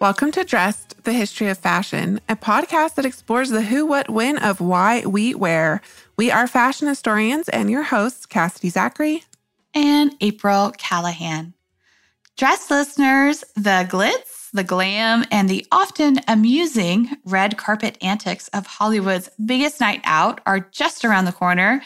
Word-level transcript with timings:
Welcome 0.00 0.32
to 0.32 0.44
Dressed, 0.44 1.04
the 1.04 1.12
History 1.12 1.48
of 1.48 1.56
Fashion, 1.56 2.20
a 2.28 2.36
podcast 2.36 2.96
that 2.96 3.06
explores 3.06 3.50
the 3.50 3.62
who, 3.62 3.86
what, 3.86 4.10
when 4.10 4.36
of 4.38 4.60
why 4.60 5.02
we 5.06 5.34
wear. 5.34 5.80
We 6.16 6.30
are 6.30 6.46
fashion 6.46 6.88
historians 6.88 7.48
and 7.48 7.70
your 7.70 7.84
hosts, 7.84 8.26
Cassidy 8.26 8.68
Zachary 8.70 9.24
and 9.72 10.14
April 10.20 10.72
Callahan. 10.76 11.54
Dress 12.36 12.70
listeners, 12.70 13.44
the 13.54 13.86
glitz, 13.88 14.33
the 14.54 14.64
glam, 14.64 15.24
and 15.32 15.50
the 15.50 15.66
often 15.72 16.20
amusing 16.28 17.10
red 17.24 17.58
carpet 17.58 17.98
antics 18.00 18.46
of 18.48 18.66
Hollywood's 18.66 19.28
biggest 19.44 19.80
night 19.80 20.00
out 20.04 20.40
are 20.46 20.60
just 20.60 21.04
around 21.04 21.24
the 21.24 21.32
corner. 21.32 21.82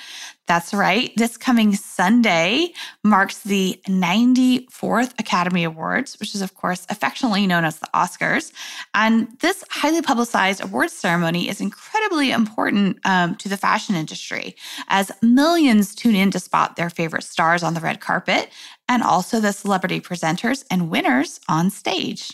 That's 0.47 0.72
right. 0.72 1.12
This 1.16 1.36
coming 1.36 1.74
Sunday 1.74 2.72
marks 3.05 3.41
the 3.42 3.80
94th 3.86 5.12
Academy 5.19 5.64
Awards, 5.64 6.19
which 6.20 6.34
is, 6.34 6.41
of 6.41 6.55
course, 6.55 6.86
affectionately 6.89 7.46
known 7.46 7.64
as 7.64 7.78
the 7.78 7.89
Oscars. 7.94 8.52
And 8.94 9.28
this 9.41 9.62
highly 9.70 10.00
publicized 10.00 10.62
awards 10.62 10.94
ceremony 10.94 11.48
is 11.50 11.61
incredibly 11.61 12.30
important 12.30 12.98
um, 13.05 13.34
to 13.36 13.48
the 13.48 13.58
fashion 13.58 13.94
industry 13.94 14.56
as 14.89 15.12
millions 15.22 15.94
tune 15.94 16.16
in 16.16 16.30
to 16.30 16.41
spot 16.41 16.77
their 16.77 16.89
favorite 16.91 17.24
stars 17.24 17.62
on 17.62 17.74
the 17.74 17.80
red 17.80 18.00
carpet 18.00 18.50
and 18.89 19.02
also 19.02 19.41
the 19.41 19.52
celebrity 19.52 20.00
presenters 20.00 20.64
and 20.70 20.91
winners 20.91 21.41
on 21.48 21.70
stage. 21.70 22.33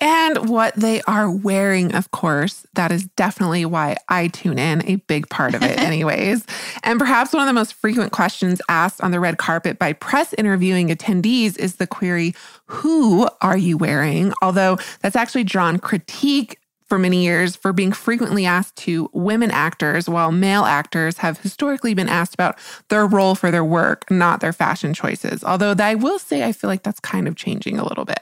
And 0.00 0.48
what 0.48 0.74
they 0.74 1.02
are 1.02 1.30
wearing, 1.30 1.94
of 1.94 2.10
course, 2.10 2.66
that 2.74 2.90
is 2.90 3.04
definitely 3.16 3.64
why 3.64 3.96
I 4.08 4.28
tune 4.28 4.58
in, 4.58 4.84
a 4.88 4.96
big 4.96 5.28
part 5.28 5.54
of 5.54 5.62
it, 5.62 5.78
anyways. 5.80 6.44
and 6.82 6.98
perhaps 6.98 7.32
one 7.32 7.42
of 7.42 7.46
the 7.46 7.52
most 7.52 7.74
frequent 7.74 8.12
questions 8.12 8.60
asked 8.68 9.00
on 9.00 9.12
the 9.12 9.20
red 9.20 9.38
carpet 9.38 9.78
by 9.78 9.92
press 9.92 10.34
interviewing 10.34 10.88
attendees 10.88 11.56
is 11.58 11.76
the 11.76 11.86
query, 11.86 12.34
Who 12.66 13.28
are 13.40 13.56
you 13.56 13.76
wearing? 13.76 14.32
Although 14.42 14.78
that's 15.00 15.16
actually 15.16 15.44
drawn 15.44 15.78
critique 15.78 16.58
for 16.86 16.98
many 16.98 17.24
years 17.24 17.56
for 17.56 17.72
being 17.72 17.92
frequently 17.92 18.44
asked 18.44 18.76
to 18.76 19.08
women 19.12 19.50
actors, 19.50 20.08
while 20.08 20.30
male 20.30 20.64
actors 20.64 21.18
have 21.18 21.40
historically 21.40 21.94
been 21.94 22.08
asked 22.08 22.34
about 22.34 22.58
their 22.88 23.06
role 23.06 23.34
for 23.34 23.50
their 23.50 23.64
work, 23.64 24.10
not 24.10 24.40
their 24.40 24.52
fashion 24.52 24.92
choices. 24.92 25.42
Although 25.42 25.74
I 25.78 25.94
will 25.94 26.18
say, 26.18 26.44
I 26.44 26.52
feel 26.52 26.68
like 26.68 26.82
that's 26.82 27.00
kind 27.00 27.26
of 27.26 27.36
changing 27.36 27.78
a 27.78 27.84
little 27.84 28.04
bit. 28.04 28.20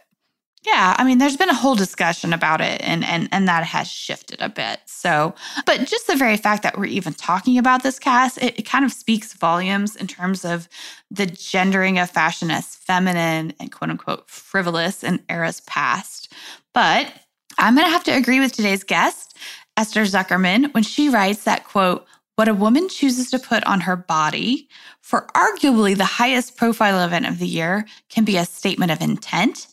Yeah, 0.65 0.95
I 0.97 1.03
mean, 1.03 1.19
there's 1.19 1.37
been 1.37 1.49
a 1.49 1.55
whole 1.55 1.75
discussion 1.75 2.33
about 2.33 2.61
it, 2.61 2.81
and 2.83 3.05
and 3.05 3.29
and 3.33 3.49
that 3.49 3.65
has 3.65 3.89
shifted 3.89 4.41
a 4.41 4.49
bit. 4.49 4.79
So, 4.87 5.35
but 5.67 5.87
just 5.87 6.07
the 6.07 6.15
very 6.15 6.37
fact 6.37 6.63
that 6.63 6.79
we're 6.79 6.85
even 6.85 7.15
talking 7.15 7.59
about 7.59 7.83
this 7.83 7.99
cast, 7.99 8.41
it, 8.41 8.61
it 8.61 8.63
kind 8.63 8.85
of 8.85 8.93
speaks 8.93 9.33
volumes 9.33 9.97
in 9.97 10.07
terms 10.07 10.45
of 10.45 10.69
the 11.11 11.27
gendering 11.27 11.99
of 11.99 12.11
fashion 12.11 12.53
as 12.53 12.77
feminine 12.77 13.53
and 13.59 13.73
quote 13.73 13.91
unquote 13.91 14.31
frivolous 14.31 15.03
in 15.03 15.21
eras 15.29 15.61
past. 15.63 16.33
But 16.73 17.13
I'm 17.59 17.75
going 17.75 17.87
to 17.87 17.93
have 17.93 18.05
to 18.05 18.13
agree 18.13 18.39
with 18.39 18.53
today's 18.53 18.85
guest, 18.85 19.37
Esther 19.77 20.03
Zuckerman, 20.03 20.73
when 20.75 20.85
she 20.85 21.09
writes 21.09 21.45
that 21.45 21.65
quote. 21.65 22.07
What 22.37 22.49
a 22.49 22.55
woman 22.55 22.89
chooses 22.89 23.31
to 23.31 23.39
put 23.39 23.63
on 23.65 23.83
her 23.83 23.95
body 23.95 24.67
for 25.03 25.27
arguably 25.35 25.95
the 25.95 26.05
highest 26.05 26.57
profile 26.57 27.05
event 27.05 27.27
of 27.27 27.39
the 27.39 27.47
year 27.47 27.85
can 28.09 28.25
be 28.25 28.39
a 28.39 28.47
statement 28.47 28.91
of 28.91 29.03
intent 29.03 29.67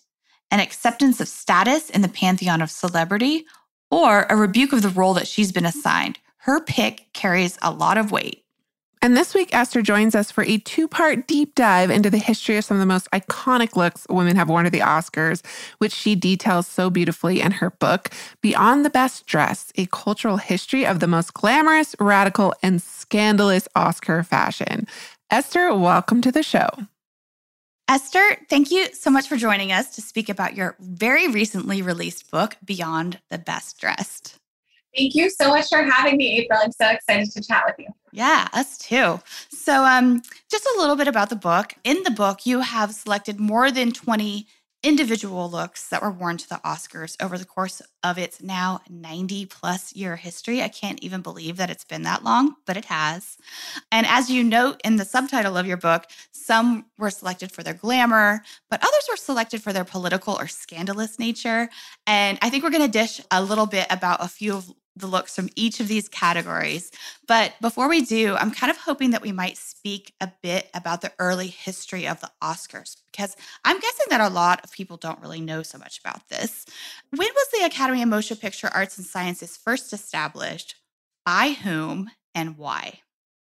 an 0.51 0.59
acceptance 0.59 1.19
of 1.19 1.27
status 1.27 1.89
in 1.89 2.01
the 2.01 2.07
pantheon 2.07 2.61
of 2.61 2.71
celebrity, 2.71 3.45
or 3.91 4.25
a 4.29 4.35
rebuke 4.35 4.73
of 4.73 4.81
the 4.81 4.89
role 4.89 5.13
that 5.15 5.27
she's 5.27 5.51
been 5.51 5.65
assigned. 5.65 6.19
Her 6.37 6.61
pick 6.61 7.07
carries 7.13 7.57
a 7.61 7.71
lot 7.71 7.97
of 7.97 8.11
weight. 8.11 8.43
And 9.01 9.15
this 9.15 9.33
week, 9.33 9.53
Esther 9.53 9.81
joins 9.81 10.13
us 10.13 10.29
for 10.29 10.43
a 10.43 10.57
two 10.57 10.87
part 10.87 11.25
deep 11.25 11.55
dive 11.55 11.89
into 11.89 12.09
the 12.09 12.17
history 12.17 12.57
of 12.57 12.65
some 12.65 12.75
of 12.75 12.81
the 12.81 12.85
most 12.85 13.09
iconic 13.11 13.77
looks 13.77 14.05
women 14.09 14.35
have 14.35 14.49
worn 14.49 14.65
at 14.65 14.73
the 14.73 14.79
Oscars, 14.79 15.41
which 15.77 15.93
she 15.93 16.15
details 16.15 16.67
so 16.67 16.89
beautifully 16.89 17.39
in 17.39 17.51
her 17.53 17.69
book, 17.69 18.09
Beyond 18.41 18.83
the 18.83 18.89
Best 18.89 19.25
Dressed 19.25 19.71
A 19.77 19.85
Cultural 19.85 20.37
History 20.37 20.85
of 20.85 20.99
the 20.99 21.07
Most 21.07 21.33
Glamorous, 21.33 21.95
Radical, 21.97 22.53
and 22.61 22.81
Scandalous 22.81 23.69
Oscar 23.73 24.21
Fashion. 24.21 24.85
Esther, 25.31 25.73
welcome 25.73 26.19
to 26.21 26.31
the 26.31 26.43
show. 26.43 26.67
Esther, 27.89 28.37
thank 28.51 28.69
you 28.69 28.85
so 28.93 29.09
much 29.09 29.27
for 29.27 29.35
joining 29.35 29.71
us 29.71 29.95
to 29.95 29.99
speak 29.99 30.29
about 30.29 30.55
your 30.55 30.75
very 30.79 31.27
recently 31.27 31.81
released 31.81 32.29
book, 32.29 32.55
Beyond 32.63 33.19
the 33.31 33.39
Best 33.39 33.79
Dressed. 33.79 34.37
Thank 34.95 35.15
you 35.15 35.27
so 35.31 35.49
much 35.49 35.69
for 35.69 35.81
having 35.81 36.17
me, 36.17 36.37
April. 36.37 36.59
I'm 36.61 36.71
so 36.71 36.87
excited 36.87 37.31
to 37.31 37.41
chat 37.41 37.63
with 37.65 37.79
you. 37.79 37.87
Yeah, 38.11 38.47
us 38.53 38.77
too. 38.77 39.19
So, 39.49 39.83
um, 39.85 40.21
just 40.51 40.65
a 40.65 40.75
little 40.77 40.95
bit 40.95 41.07
about 41.07 41.31
the 41.31 41.35
book. 41.35 41.73
In 41.83 42.03
the 42.03 42.11
book, 42.11 42.45
you 42.45 42.59
have 42.59 42.93
selected 42.93 43.39
more 43.39 43.71
than 43.71 43.91
20 43.91 44.45
individual 44.81 45.49
looks 45.49 45.89
that 45.89 46.01
were 46.01 46.11
worn 46.11 46.37
to 46.37 46.47
the 46.47 46.61
Oscars 46.65 47.15
over 47.21 47.37
the 47.37 47.45
course 47.45 47.81
of 48.03 48.17
its 48.17 48.41
now 48.41 48.79
90 48.89 49.45
plus 49.47 49.93
year 49.93 50.15
history. 50.15 50.61
I 50.61 50.69
can't 50.69 51.03
even 51.03 51.21
believe 51.21 51.57
that 51.57 51.69
it's 51.69 51.83
been 51.83 52.03
that 52.03 52.23
long, 52.23 52.55
but 52.65 52.77
it 52.77 52.85
has. 52.85 53.37
And 53.91 54.07
as 54.07 54.29
you 54.29 54.43
note 54.43 54.79
in 54.85 54.95
the 54.95 55.05
subtitle 55.05 55.57
of 55.57 55.67
your 55.67 55.77
book, 55.77 56.05
some 56.31 56.85
were 56.97 57.09
selected 57.09 57.51
for 57.51 57.61
their 57.61 57.73
glamour, 57.73 58.41
but 58.69 58.81
others 58.81 59.07
were 59.09 59.17
selected 59.17 59.61
for 59.61 59.73
their 59.73 59.83
political 59.83 60.35
or 60.39 60.47
scandalous 60.47 61.19
nature. 61.19 61.69
And 62.07 62.37
I 62.41 62.49
think 62.49 62.63
we're 62.63 62.69
going 62.69 62.89
to 62.89 62.91
dish 62.91 63.19
a 63.31 63.43
little 63.43 63.65
bit 63.65 63.87
about 63.89 64.23
a 64.23 64.27
few 64.27 64.55
of 64.55 64.71
the 64.99 65.07
looks 65.07 65.35
from 65.35 65.49
each 65.55 65.79
of 65.79 65.87
these 65.87 66.07
categories. 66.07 66.91
But 67.27 67.53
before 67.61 67.89
we 67.89 68.01
do, 68.01 68.35
I'm 68.35 68.51
kind 68.51 68.69
of 68.69 68.77
hoping 68.77 69.11
that 69.11 69.21
we 69.21 69.31
might 69.31 69.57
speak 69.57 70.13
a 70.21 70.31
bit 70.41 70.69
about 70.73 71.01
the 71.01 71.11
early 71.19 71.47
history 71.47 72.07
of 72.07 72.21
the 72.21 72.31
Oscars, 72.43 72.97
because 73.11 73.35
I'm 73.65 73.79
guessing 73.79 74.05
that 74.09 74.21
a 74.21 74.33
lot 74.33 74.63
of 74.63 74.71
people 74.71 74.97
don't 74.97 75.21
really 75.21 75.41
know 75.41 75.63
so 75.63 75.77
much 75.77 75.99
about 75.99 76.27
this. 76.29 76.65
When 77.09 77.27
was 77.27 77.47
the 77.51 77.65
Academy 77.65 78.01
of 78.01 78.09
Motion 78.09 78.37
Picture 78.37 78.69
Arts 78.73 78.97
and 78.97 79.05
Sciences 79.05 79.57
first 79.57 79.93
established? 79.93 80.75
By 81.25 81.51
whom 81.51 82.09
and 82.33 82.57
why? 82.57 83.01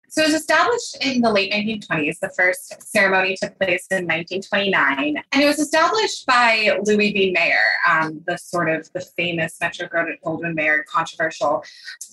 So 0.10 0.22
it 0.22 0.28
was 0.28 0.36
established 0.36 0.98
in 1.02 1.22
the 1.22 1.32
late 1.32 1.52
1920s. 1.52 2.20
The 2.20 2.32
first 2.36 2.82
ceremony 2.82 3.36
took 3.42 3.58
place 3.60 3.86
in 3.92 4.06
1929, 4.06 5.22
and 5.32 5.44
it 5.44 5.46
was 5.46 5.60
established 5.60 6.26
by 6.26 6.80
Louis 6.84 7.12
B. 7.12 7.32
Mayer, 7.32 7.58
um, 7.88 8.22
the 8.26 8.38
sort 8.38 8.70
of 8.70 8.92
the 8.94 9.02
famous 9.02 9.58
Metro 9.60 9.88
Goldwyn 9.88 10.56
Mayer 10.56 10.86
controversial 10.88 11.64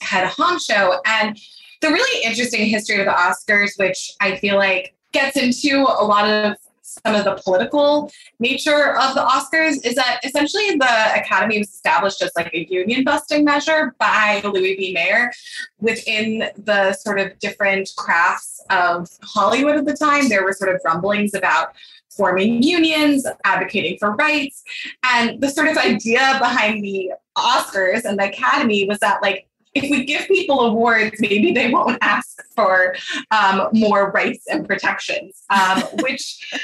head 0.00 0.29
honcho. 0.29 0.99
And 1.06 1.38
the 1.81 1.88
really 1.88 2.25
interesting 2.25 2.67
history 2.67 2.99
of 2.99 3.06
the 3.06 3.12
Oscars, 3.12 3.79
which 3.79 4.12
I 4.20 4.37
feel 4.37 4.56
like 4.56 4.94
gets 5.12 5.37
into 5.37 5.82
a 5.82 6.05
lot 6.05 6.29
of 6.29 6.56
some 6.85 7.15
of 7.15 7.25
the 7.25 7.41
political 7.43 8.13
nature 8.39 8.97
of 8.97 9.15
the 9.15 9.23
Oscars 9.23 9.85
is 9.85 9.95
that 9.95 10.21
essentially 10.23 10.71
the 10.73 11.21
Academy 11.21 11.59
was 11.59 11.69
established 11.69 12.21
as 12.23 12.31
like 12.37 12.53
a 12.53 12.67
union 12.71 13.05
busting 13.05 13.45
measure 13.45 13.95
by 13.99 14.43
Louis 14.45 14.77
B. 14.77 14.93
Mayer 14.93 15.33
within 15.81 16.51
the 16.57 16.93
sort 16.93 17.19
of 17.19 17.39
different 17.39 17.91
crafts 17.97 18.63
of 18.71 19.09
Hollywood 19.23 19.77
at 19.77 19.87
the 19.87 19.97
time. 19.97 20.29
There 20.29 20.45
were 20.45 20.53
sort 20.53 20.75
of 20.75 20.81
rumblings 20.85 21.35
about 21.35 21.75
forming 22.11 22.63
unions, 22.63 23.27
advocating 23.45 23.97
for 23.99 24.13
rights. 24.13 24.63
And 25.05 25.41
the 25.41 25.49
sort 25.49 25.69
of 25.69 25.77
idea 25.79 26.37
behind 26.39 26.85
the 26.85 27.13
Oscars 27.37 28.05
and 28.05 28.19
the 28.19 28.29
Academy 28.29 28.87
was 28.87 28.99
that 29.01 29.23
like 29.23 29.49
if 29.75 29.91
we 29.91 30.05
give 30.05 30.26
people 30.29 30.61
awards, 30.61 31.17
maybe 31.19 31.53
they 31.53 31.71
won't 31.71 31.99
ask 32.00 32.43
for 32.55 32.94
um, 33.31 33.69
more 33.73 34.11
rights 34.12 34.44
and 34.49 34.67
protections, 34.67 35.43
um, 35.50 35.82
which 36.00 36.55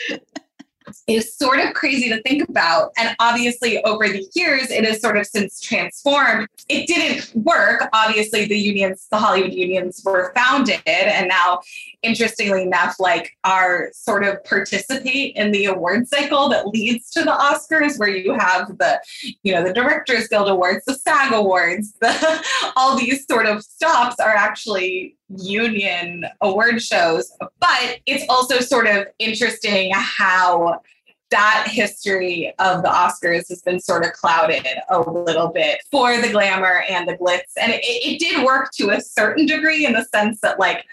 is 1.06 1.36
sort 1.36 1.60
of 1.60 1.74
crazy 1.74 2.08
to 2.08 2.20
think 2.22 2.48
about. 2.48 2.92
And 2.96 3.14
obviously, 3.18 3.82
over 3.84 4.08
the 4.08 4.26
years, 4.34 4.70
it 4.70 4.84
has 4.84 5.00
sort 5.00 5.16
of 5.16 5.26
since 5.26 5.60
transformed. 5.60 6.48
It 6.68 6.86
didn't 6.86 7.34
work. 7.34 7.82
Obviously, 7.92 8.46
the 8.46 8.58
unions, 8.58 9.06
the 9.10 9.18
Hollywood 9.18 9.52
unions 9.52 10.02
were 10.04 10.32
founded, 10.34 10.80
and 10.86 11.28
now, 11.28 11.60
interestingly 12.02 12.62
enough, 12.62 12.96
like 12.98 13.36
are 13.44 13.90
sort 13.92 14.24
of 14.24 14.42
participate 14.44 15.36
in 15.36 15.50
the 15.52 15.66
award 15.66 16.08
cycle 16.08 16.48
that 16.48 16.68
leads 16.68 17.10
to 17.10 17.22
the 17.22 17.32
Oscars, 17.32 17.98
where 17.98 18.08
you 18.08 18.34
have 18.34 18.78
the, 18.78 19.00
you 19.42 19.52
know, 19.52 19.64
the 19.64 19.72
Directors 19.72 20.28
Guild 20.28 20.48
Awards, 20.48 20.84
the 20.86 20.94
SAG 20.94 21.32
Awards, 21.32 21.92
the 22.00 22.44
all 22.76 22.96
these 22.96 23.26
sort 23.26 23.46
of 23.46 23.62
stops 23.62 24.20
are 24.20 24.34
actually 24.34 25.16
union 25.36 26.24
award 26.40 26.82
shows. 26.82 27.32
But 27.60 28.00
it's 28.06 28.24
also 28.28 28.60
sort 28.60 28.86
of 28.86 29.06
interesting 29.18 29.92
how 29.94 30.82
that 31.30 31.68
history 31.68 32.52
of 32.58 32.82
the 32.82 32.88
Oscars 32.88 33.48
has 33.48 33.62
been 33.62 33.78
sort 33.78 34.04
of 34.04 34.12
clouded 34.12 34.66
a 34.88 34.98
little 34.98 35.48
bit 35.48 35.80
for 35.90 36.20
the 36.20 36.30
glamour 36.30 36.82
and 36.88 37.08
the 37.08 37.16
glitz. 37.16 37.52
And 37.60 37.72
it, 37.72 37.80
it 37.84 38.18
did 38.18 38.44
work 38.44 38.72
to 38.72 38.90
a 38.90 39.00
certain 39.00 39.46
degree 39.46 39.86
in 39.86 39.92
the 39.92 40.04
sense 40.06 40.40
that, 40.40 40.58
like, 40.58 40.84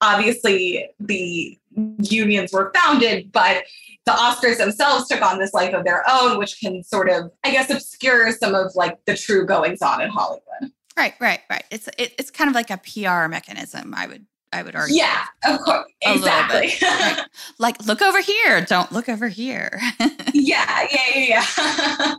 obviously 0.00 0.90
the 1.00 1.58
unions 2.02 2.52
were 2.52 2.72
founded, 2.74 3.32
but 3.32 3.64
the 4.04 4.12
Oscars 4.12 4.58
themselves 4.58 5.08
took 5.08 5.22
on 5.22 5.38
this 5.38 5.54
life 5.54 5.74
of 5.74 5.84
their 5.84 6.02
own, 6.08 6.38
which 6.38 6.60
can 6.60 6.82
sort 6.82 7.08
of, 7.08 7.30
I 7.44 7.50
guess, 7.50 7.70
obscure 7.70 8.32
some 8.32 8.54
of 8.54 8.74
like 8.74 8.98
the 9.06 9.16
true 9.16 9.46
goings 9.46 9.82
on 9.82 10.00
in 10.00 10.08
Hollywood. 10.08 10.72
Right, 10.98 11.14
right, 11.20 11.40
right. 11.48 11.62
It's 11.70 11.86
it, 11.96 12.12
it's 12.18 12.32
kind 12.32 12.48
of 12.48 12.56
like 12.56 12.70
a 12.70 12.78
PR 12.78 13.28
mechanism. 13.28 13.94
I 13.96 14.08
would 14.08 14.26
I 14.52 14.64
would 14.64 14.74
argue. 14.74 14.96
Yeah, 14.96 15.26
of 15.46 15.60
course, 15.60 15.86
exactly. 16.02 16.72
right. 16.82 17.20
Like 17.60 17.86
look 17.86 18.02
over 18.02 18.20
here, 18.20 18.62
don't 18.62 18.90
look 18.90 19.08
over 19.08 19.28
here. 19.28 19.80
yeah, 20.34 20.88
yeah, 20.90 21.14
yeah, 21.14 21.44
yeah. 21.48 22.14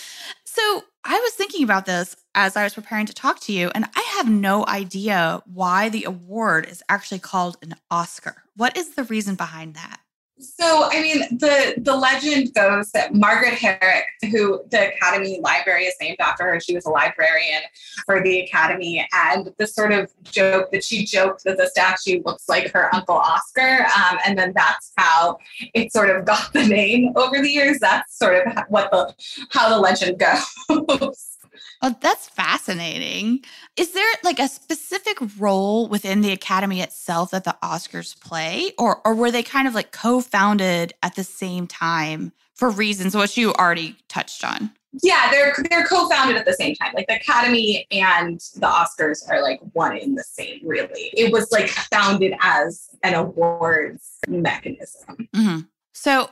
so 0.44 0.82
I 1.04 1.20
was 1.20 1.32
thinking 1.34 1.62
about 1.62 1.86
this 1.86 2.16
as 2.34 2.56
I 2.56 2.64
was 2.64 2.74
preparing 2.74 3.06
to 3.06 3.14
talk 3.14 3.38
to 3.42 3.52
you, 3.52 3.70
and 3.72 3.84
I 3.94 4.14
have 4.16 4.28
no 4.28 4.66
idea 4.66 5.40
why 5.46 5.88
the 5.88 6.02
award 6.02 6.66
is 6.66 6.82
actually 6.88 7.20
called 7.20 7.56
an 7.62 7.76
Oscar. 7.88 8.42
What 8.56 8.76
is 8.76 8.96
the 8.96 9.04
reason 9.04 9.36
behind 9.36 9.74
that? 9.74 10.00
So, 10.38 10.88
I 10.90 11.00
mean, 11.00 11.20
the 11.38 11.74
the 11.78 11.94
legend 11.94 12.54
goes 12.54 12.90
that 12.90 13.14
Margaret 13.14 13.54
Herrick, 13.54 14.04
who 14.32 14.64
the 14.70 14.92
Academy 14.92 15.38
Library 15.40 15.84
is 15.84 15.94
named 16.00 16.16
after 16.20 16.44
her, 16.44 16.58
she 16.60 16.74
was 16.74 16.86
a 16.86 16.90
librarian 16.90 17.62
for 18.04 18.20
the 18.20 18.40
Academy, 18.40 19.06
and 19.12 19.52
the 19.58 19.66
sort 19.66 19.92
of 19.92 20.10
joke 20.24 20.72
that 20.72 20.82
she 20.82 21.04
joked 21.04 21.44
that 21.44 21.56
the 21.56 21.68
statue 21.68 22.20
looks 22.24 22.48
like 22.48 22.72
her 22.72 22.92
uncle 22.94 23.14
Oscar, 23.14 23.86
um, 23.96 24.18
and 24.26 24.36
then 24.36 24.52
that's 24.56 24.92
how 24.96 25.38
it 25.72 25.92
sort 25.92 26.10
of 26.10 26.24
got 26.24 26.52
the 26.52 26.66
name 26.66 27.12
over 27.14 27.40
the 27.40 27.50
years. 27.50 27.78
That's 27.78 28.18
sort 28.18 28.46
of 28.46 28.64
what 28.68 28.90
the 28.90 29.14
how 29.50 29.68
the 29.68 29.78
legend 29.78 30.18
goes. 30.18 31.33
Oh, 31.82 31.94
that's 32.00 32.28
fascinating. 32.28 33.44
Is 33.76 33.92
there 33.92 34.06
like 34.22 34.38
a 34.38 34.48
specific 34.48 35.18
role 35.38 35.88
within 35.88 36.20
the 36.20 36.32
Academy 36.32 36.80
itself 36.80 37.30
that 37.32 37.44
the 37.44 37.56
Oscars 37.62 38.18
play, 38.20 38.72
or 38.78 39.00
or 39.04 39.14
were 39.14 39.30
they 39.30 39.42
kind 39.42 39.68
of 39.68 39.74
like 39.74 39.92
co-founded 39.92 40.92
at 41.02 41.14
the 41.14 41.24
same 41.24 41.66
time 41.66 42.32
for 42.54 42.70
reasons 42.70 43.16
which 43.16 43.36
you 43.36 43.52
already 43.54 43.96
touched 44.08 44.44
on? 44.44 44.70
Yeah, 45.02 45.30
they're 45.30 45.54
they're 45.70 45.86
co-founded 45.86 46.36
at 46.36 46.46
the 46.46 46.52
same 46.52 46.74
time. 46.76 46.92
Like 46.94 47.08
the 47.08 47.16
Academy 47.16 47.86
and 47.90 48.40
the 48.54 48.66
Oscars 48.66 49.28
are 49.28 49.42
like 49.42 49.60
one 49.72 49.96
in 49.96 50.14
the 50.14 50.22
same. 50.22 50.60
Really, 50.62 51.10
it 51.14 51.32
was 51.32 51.50
like 51.50 51.68
founded 51.68 52.34
as 52.40 52.90
an 53.02 53.14
awards 53.14 54.18
mechanism. 54.28 55.28
Mm-hmm. 55.34 55.60
So 55.92 56.30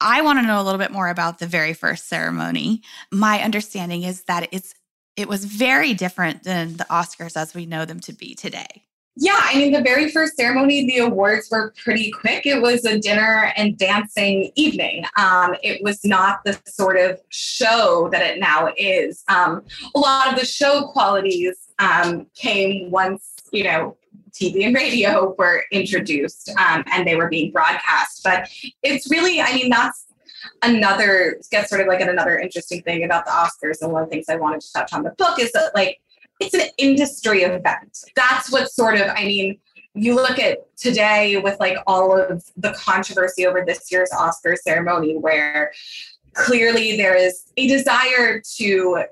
I 0.00 0.22
want 0.22 0.38
to 0.38 0.46
know 0.46 0.60
a 0.60 0.64
little 0.64 0.78
bit 0.78 0.90
more 0.90 1.08
about 1.08 1.38
the 1.38 1.46
very 1.46 1.72
first 1.72 2.08
ceremony. 2.08 2.82
My 3.10 3.42
understanding 3.42 4.02
is 4.02 4.24
that 4.24 4.48
it's 4.52 4.74
it 5.16 5.28
was 5.28 5.46
very 5.46 5.94
different 5.94 6.42
than 6.42 6.76
the 6.76 6.84
Oscars 6.84 7.36
as 7.36 7.54
we 7.54 7.64
know 7.64 7.86
them 7.86 8.00
to 8.00 8.12
be 8.12 8.34
today. 8.34 8.84
Yeah, 9.18 9.40
I 9.42 9.56
mean, 9.56 9.72
the 9.72 9.80
very 9.80 10.10
first 10.10 10.36
ceremony, 10.36 10.86
the 10.86 10.98
awards 10.98 11.48
were 11.50 11.72
pretty 11.82 12.10
quick. 12.10 12.44
It 12.44 12.60
was 12.60 12.84
a 12.84 12.98
dinner 12.98 13.50
and 13.56 13.78
dancing 13.78 14.52
evening. 14.56 15.06
Um, 15.16 15.56
it 15.62 15.82
was 15.82 16.04
not 16.04 16.44
the 16.44 16.60
sort 16.66 16.98
of 16.98 17.18
show 17.30 18.10
that 18.12 18.20
it 18.20 18.38
now 18.38 18.74
is. 18.76 19.24
Um, 19.28 19.62
a 19.94 19.98
lot 19.98 20.30
of 20.30 20.38
the 20.38 20.44
show 20.44 20.88
qualities 20.88 21.56
um, 21.78 22.26
came 22.34 22.90
once, 22.90 23.36
you 23.52 23.64
know, 23.64 23.96
TV 24.40 24.66
and 24.66 24.74
radio 24.74 25.34
were 25.38 25.64
introduced 25.72 26.50
um, 26.58 26.84
and 26.92 27.06
they 27.06 27.16
were 27.16 27.28
being 27.28 27.52
broadcast. 27.52 28.22
But 28.22 28.48
it's 28.82 29.10
really, 29.10 29.40
I 29.40 29.54
mean, 29.54 29.70
that's 29.70 30.06
another, 30.62 31.40
gets 31.50 31.70
sort 31.70 31.80
of 31.80 31.86
like 31.86 32.00
another 32.00 32.38
interesting 32.38 32.82
thing 32.82 33.04
about 33.04 33.24
the 33.24 33.30
Oscars. 33.30 33.82
And 33.82 33.92
one 33.92 34.02
of 34.02 34.08
the 34.08 34.14
things 34.14 34.26
I 34.28 34.36
wanted 34.36 34.60
to 34.60 34.72
touch 34.72 34.92
on 34.92 35.02
the 35.02 35.10
book 35.18 35.38
is 35.38 35.52
that, 35.52 35.74
like, 35.74 36.00
it's 36.40 36.54
an 36.54 36.68
industry 36.76 37.42
event. 37.42 37.98
That's 38.14 38.52
what 38.52 38.70
sort 38.70 38.96
of, 38.96 39.08
I 39.08 39.24
mean, 39.24 39.58
you 39.94 40.14
look 40.14 40.38
at 40.38 40.58
today 40.76 41.38
with 41.38 41.58
like 41.58 41.78
all 41.86 42.16
of 42.16 42.44
the 42.58 42.72
controversy 42.74 43.46
over 43.46 43.64
this 43.66 43.90
year's 43.90 44.10
Oscar 44.12 44.54
ceremony, 44.54 45.16
where 45.16 45.72
clearly 46.34 46.98
there 46.98 47.16
is 47.16 47.44
a 47.56 47.66
desire 47.66 48.42
to 48.56 49.04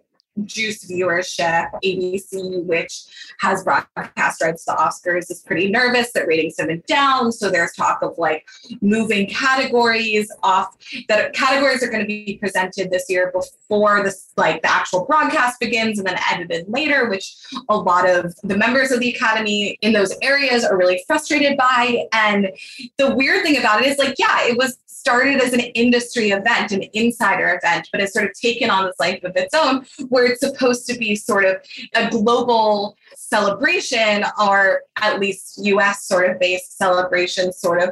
juice 0.44 0.84
viewership. 0.90 1.70
ABC, 1.84 2.64
which 2.64 3.04
has 3.40 3.62
broadcast 3.62 4.42
rights 4.42 4.64
to 4.64 4.72
Oscars, 4.72 5.30
is 5.30 5.40
pretty 5.46 5.70
nervous 5.70 6.12
that 6.12 6.26
ratings 6.26 6.54
have 6.58 6.68
been 6.68 6.82
down. 6.86 7.32
So 7.32 7.50
there's 7.50 7.72
talk 7.72 8.02
of 8.02 8.16
like 8.18 8.46
moving 8.80 9.28
categories 9.28 10.30
off 10.42 10.76
that 11.08 11.32
categories 11.34 11.82
are 11.82 11.88
going 11.88 12.02
to 12.02 12.06
be 12.06 12.38
presented 12.40 12.90
this 12.90 13.04
year 13.08 13.32
before 13.32 14.02
this 14.02 14.32
like 14.36 14.62
the 14.62 14.70
actual 14.70 15.04
broadcast 15.04 15.60
begins 15.60 15.98
and 15.98 16.06
then 16.06 16.18
edited 16.30 16.68
later, 16.68 17.08
which 17.08 17.36
a 17.68 17.76
lot 17.76 18.08
of 18.08 18.34
the 18.42 18.56
members 18.56 18.90
of 18.90 19.00
the 19.00 19.10
Academy 19.10 19.78
in 19.82 19.92
those 19.92 20.14
areas 20.22 20.64
are 20.64 20.76
really 20.76 21.02
frustrated 21.06 21.56
by. 21.56 22.06
And 22.12 22.50
the 22.98 23.14
weird 23.14 23.44
thing 23.44 23.58
about 23.58 23.82
it 23.82 23.86
is 23.86 23.98
like, 23.98 24.14
yeah, 24.18 24.46
it 24.46 24.56
was 24.56 24.78
started 25.04 25.38
as 25.42 25.52
an 25.52 25.60
industry 25.60 26.30
event, 26.30 26.72
an 26.72 26.82
insider 26.94 27.60
event, 27.62 27.90
but 27.92 28.00
it's 28.00 28.14
sort 28.14 28.24
of 28.24 28.32
taken 28.32 28.70
on 28.70 28.86
this 28.86 28.94
life 28.98 29.22
of 29.22 29.36
its 29.36 29.52
own, 29.54 29.84
where 30.08 30.24
it's 30.24 30.40
supposed 30.40 30.86
to 30.86 30.96
be 30.96 31.14
sort 31.14 31.44
of 31.44 31.56
a 31.94 32.08
global 32.08 32.96
celebration, 33.14 34.24
or 34.42 34.80
at 35.02 35.20
least 35.20 35.58
US 35.58 36.06
sort 36.06 36.30
of 36.30 36.40
based 36.40 36.78
celebration, 36.78 37.52
sort 37.52 37.82
of 37.82 37.90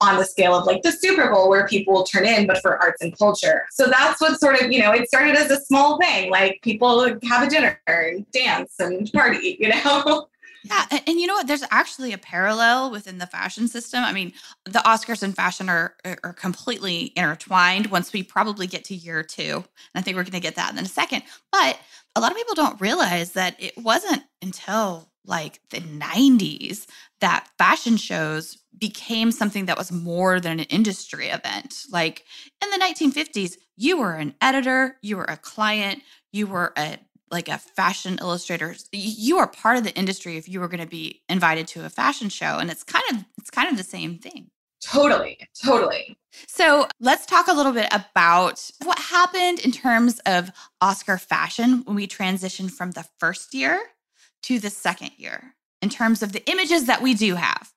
on 0.00 0.16
the 0.16 0.24
scale 0.24 0.54
of 0.54 0.66
like 0.66 0.80
the 0.82 0.92
Super 0.92 1.30
Bowl 1.30 1.50
where 1.50 1.66
people 1.66 1.92
will 1.92 2.04
turn 2.04 2.24
in, 2.24 2.46
but 2.46 2.62
for 2.62 2.78
arts 2.78 3.02
and 3.02 3.16
culture. 3.18 3.66
So 3.70 3.88
that's 3.88 4.18
what 4.18 4.40
sort 4.40 4.58
of, 4.60 4.72
you 4.72 4.80
know, 4.80 4.92
it 4.92 5.08
started 5.08 5.36
as 5.36 5.50
a 5.50 5.60
small 5.60 5.98
thing, 5.98 6.30
like 6.30 6.60
people 6.62 7.06
have 7.28 7.46
a 7.46 7.50
dinner 7.50 7.78
and 7.86 8.30
dance 8.30 8.74
and 8.78 9.10
party, 9.12 9.58
you 9.60 9.68
know? 9.68 10.28
Yeah, 10.68 10.84
and, 10.90 11.02
and, 11.06 11.20
you 11.20 11.26
know 11.26 11.34
what? 11.34 11.46
There's 11.46 11.64
actually 11.70 12.12
a 12.12 12.18
parallel 12.18 12.90
within 12.90 13.18
the 13.18 13.26
fashion 13.26 13.68
system. 13.68 14.02
I 14.02 14.12
mean, 14.12 14.32
the 14.64 14.80
Oscars 14.80 15.22
and 15.22 15.34
fashion 15.34 15.68
are 15.68 15.94
are 16.24 16.32
completely 16.32 17.12
intertwined. 17.16 17.86
Once 17.86 18.12
we 18.12 18.22
probably 18.22 18.66
get 18.66 18.84
to 18.84 18.94
year 18.94 19.22
two, 19.22 19.54
and 19.54 19.64
I 19.94 20.00
think 20.00 20.16
we're 20.16 20.24
going 20.24 20.32
to 20.32 20.40
get 20.40 20.56
that 20.56 20.72
in 20.72 20.78
a 20.78 20.86
second. 20.86 21.22
But 21.52 21.78
a 22.14 22.20
lot 22.20 22.30
of 22.30 22.36
people 22.36 22.54
don't 22.54 22.80
realize 22.80 23.32
that 23.32 23.56
it 23.58 23.76
wasn't 23.76 24.22
until 24.42 25.10
like 25.24 25.60
the 25.70 25.80
90s 25.80 26.86
that 27.20 27.48
fashion 27.58 27.96
shows 27.96 28.58
became 28.78 29.32
something 29.32 29.66
that 29.66 29.78
was 29.78 29.90
more 29.90 30.40
than 30.40 30.60
an 30.60 30.66
industry 30.66 31.28
event. 31.28 31.82
Like 31.90 32.24
in 32.62 32.70
the 32.70 32.78
1950s, 32.78 33.56
you 33.76 33.98
were 33.98 34.14
an 34.14 34.34
editor, 34.40 34.96
you 35.02 35.16
were 35.16 35.24
a 35.24 35.36
client, 35.36 36.02
you 36.32 36.46
were 36.46 36.72
a 36.76 36.98
like 37.30 37.48
a 37.48 37.58
fashion 37.58 38.18
illustrator 38.20 38.74
you 38.92 39.38
are 39.38 39.46
part 39.46 39.76
of 39.76 39.84
the 39.84 39.94
industry 39.94 40.36
if 40.36 40.48
you 40.48 40.60
were 40.60 40.68
going 40.68 40.80
to 40.80 40.86
be 40.86 41.22
invited 41.28 41.66
to 41.68 41.84
a 41.84 41.88
fashion 41.88 42.28
show 42.28 42.58
and 42.58 42.70
it's 42.70 42.84
kind 42.84 43.04
of 43.12 43.24
it's 43.38 43.50
kind 43.50 43.70
of 43.70 43.76
the 43.76 43.84
same 43.84 44.18
thing. 44.18 44.50
Totally 44.82 45.38
totally. 45.64 46.16
So 46.46 46.86
let's 47.00 47.26
talk 47.26 47.48
a 47.48 47.54
little 47.54 47.72
bit 47.72 47.88
about 47.92 48.70
what 48.84 48.98
happened 48.98 49.60
in 49.60 49.72
terms 49.72 50.20
of 50.26 50.50
oscar 50.80 51.18
fashion 51.18 51.82
when 51.84 51.96
we 51.96 52.06
transitioned 52.06 52.70
from 52.70 52.92
the 52.92 53.06
first 53.18 53.54
year 53.54 53.80
to 54.42 54.58
the 54.58 54.70
second 54.70 55.10
year 55.16 55.54
in 55.82 55.88
terms 55.88 56.22
of 56.22 56.32
the 56.32 56.48
images 56.50 56.86
that 56.86 57.02
we 57.02 57.14
do 57.14 57.34
have. 57.34 57.72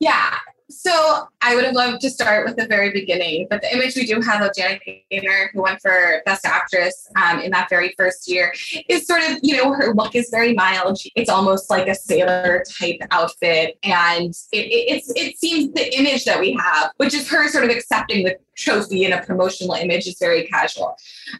Yeah 0.00 0.38
so 0.70 1.26
I 1.40 1.54
would 1.54 1.64
have 1.64 1.74
loved 1.74 2.00
to 2.02 2.10
start 2.10 2.46
with 2.46 2.56
the 2.56 2.66
very 2.66 2.90
beginning, 2.90 3.46
but 3.50 3.60
the 3.60 3.74
image 3.74 3.96
we 3.96 4.06
do 4.06 4.20
have 4.20 4.42
of 4.42 4.52
Janet 4.56 4.82
Gaynor, 5.10 5.50
who 5.52 5.62
went 5.62 5.80
for 5.80 6.22
Best 6.24 6.46
Actress 6.46 7.08
um, 7.16 7.40
in 7.40 7.50
that 7.50 7.68
very 7.68 7.94
first 7.96 8.28
year, 8.28 8.52
is 8.88 9.06
sort 9.06 9.22
of, 9.22 9.38
you 9.42 9.56
know, 9.56 9.72
her 9.72 9.94
look 9.94 10.14
is 10.14 10.28
very 10.30 10.54
mild. 10.54 10.98
It's 11.14 11.30
almost 11.30 11.70
like 11.70 11.88
a 11.88 11.94
sailor 11.94 12.64
type 12.78 13.00
outfit. 13.10 13.78
And 13.82 14.32
it, 14.52 14.56
it, 14.56 15.02
it 15.16 15.38
seems 15.38 15.72
the 15.74 15.98
image 15.98 16.24
that 16.24 16.40
we 16.40 16.52
have, 16.52 16.92
which 16.98 17.14
is 17.14 17.28
her 17.28 17.48
sort 17.48 17.64
of 17.64 17.70
accepting 17.70 18.24
the 18.24 18.36
trophy 18.60 19.04
in 19.04 19.12
a 19.12 19.24
promotional 19.24 19.74
image, 19.74 20.06
is 20.06 20.18
very 20.18 20.46
casual. 20.46 20.96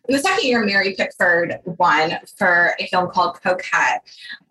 In 0.08 0.16
the 0.16 0.20
second 0.20 0.44
year, 0.44 0.64
Mary 0.64 0.94
Pickford 0.94 1.58
won 1.64 2.18
for 2.36 2.74
a 2.78 2.86
film 2.86 3.10
called 3.10 3.40
Coquette. 3.42 4.00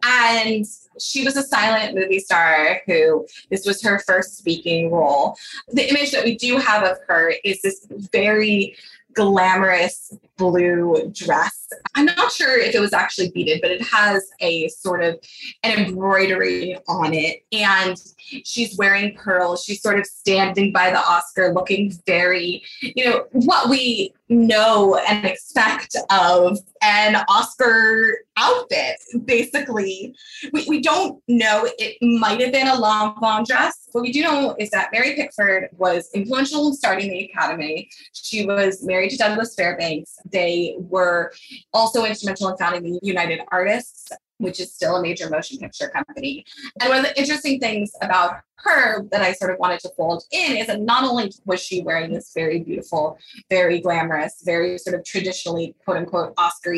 And 0.04 0.66
she 1.00 1.24
was 1.24 1.36
a 1.36 1.44
silent 1.44 1.96
movie 1.96 2.20
star 2.20 2.82
who 2.86 3.26
this 3.50 3.66
was 3.66 3.82
her 3.82 4.00
first 4.00 4.38
speaking 4.38 4.92
role. 4.92 5.36
The 5.70 5.90
image 5.90 6.12
that 6.12 6.24
we 6.24 6.38
do 6.38 6.58
have 6.58 6.84
of 6.84 6.98
her 7.08 7.34
is 7.44 7.62
this 7.62 7.88
very 7.90 8.76
glamorous 9.14 10.14
blue 10.40 11.12
dress. 11.14 11.68
I'm 11.94 12.06
not 12.06 12.32
sure 12.32 12.58
if 12.58 12.74
it 12.74 12.80
was 12.80 12.94
actually 12.94 13.30
beaded, 13.30 13.60
but 13.62 13.70
it 13.70 13.82
has 13.84 14.28
a 14.40 14.68
sort 14.70 15.04
of 15.04 15.20
an 15.64 15.78
embroidery 15.78 16.78
on 16.88 17.14
it. 17.14 17.44
And 17.52 17.96
she's 18.44 18.76
wearing 18.78 19.16
pearls. 19.16 19.64
She's 19.64 19.82
sort 19.82 20.00
of 20.00 20.06
standing 20.08 20.72
by 20.72 20.90
the 20.90 21.00
Oscar 21.00 21.54
looking 21.54 21.94
very, 22.08 22.64
you 22.82 23.06
know, 23.06 23.26
what 23.32 23.70
we 23.70 24.14
know 24.30 24.96
and 25.08 25.26
expect 25.26 25.96
of 26.12 26.58
an 26.82 27.24
Oscar 27.28 28.20
outfit. 28.38 28.96
Basically, 29.26 30.16
we, 30.54 30.66
we 30.68 30.82
don't 30.82 31.22
know. 31.28 31.68
It 31.78 31.98
might 32.02 32.40
have 32.40 32.52
been 32.52 32.68
a 32.68 32.76
Lanvin 32.76 33.46
dress. 33.46 33.88
What 33.92 34.02
we 34.02 34.12
do 34.12 34.22
know 34.22 34.56
is 34.60 34.70
that 34.70 34.90
Mary 34.92 35.16
Pickford 35.16 35.70
was 35.78 36.10
influential 36.14 36.68
in 36.68 36.74
starting 36.74 37.10
the 37.10 37.26
Academy. 37.26 37.90
She 38.14 38.46
was 38.46 38.84
married 38.86 39.10
to 39.12 39.18
Douglas 39.18 39.56
Fairbanks. 39.56 40.18
They 40.32 40.76
were 40.78 41.32
also 41.74 42.06
instrumental 42.06 42.50
in 42.50 42.58
founding 42.58 42.84
the 42.84 43.00
United 43.02 43.42
Artists 43.52 44.12
which 44.40 44.60
is 44.60 44.74
still 44.74 44.96
a 44.96 45.02
major 45.02 45.30
motion 45.30 45.58
picture 45.60 45.90
company. 45.90 46.46
And 46.80 46.90
one 46.90 47.00
of 47.00 47.06
the 47.06 47.20
interesting 47.20 47.60
things 47.60 47.92
about 48.02 48.38
her 48.56 49.04
that 49.12 49.22
I 49.22 49.34
sort 49.34 49.52
of 49.52 49.60
wanted 49.60 49.80
to 49.82 49.92
fold 49.96 50.24
in 50.32 50.58
is 50.58 50.68
that 50.68 50.82
not 50.82 51.04
only 51.04 51.32
was 51.46 51.62
she 51.62 51.82
wearing 51.82 52.12
this 52.12 52.32
very 52.34 52.62
beautiful, 52.62 53.18
very 53.50 53.80
glamorous, 53.80 54.42
very 54.46 54.78
sort 54.78 54.96
of 54.96 55.04
traditionally 55.06 55.76
quote 55.84 55.98
unquote 55.98 56.34
Oscar 56.38 56.74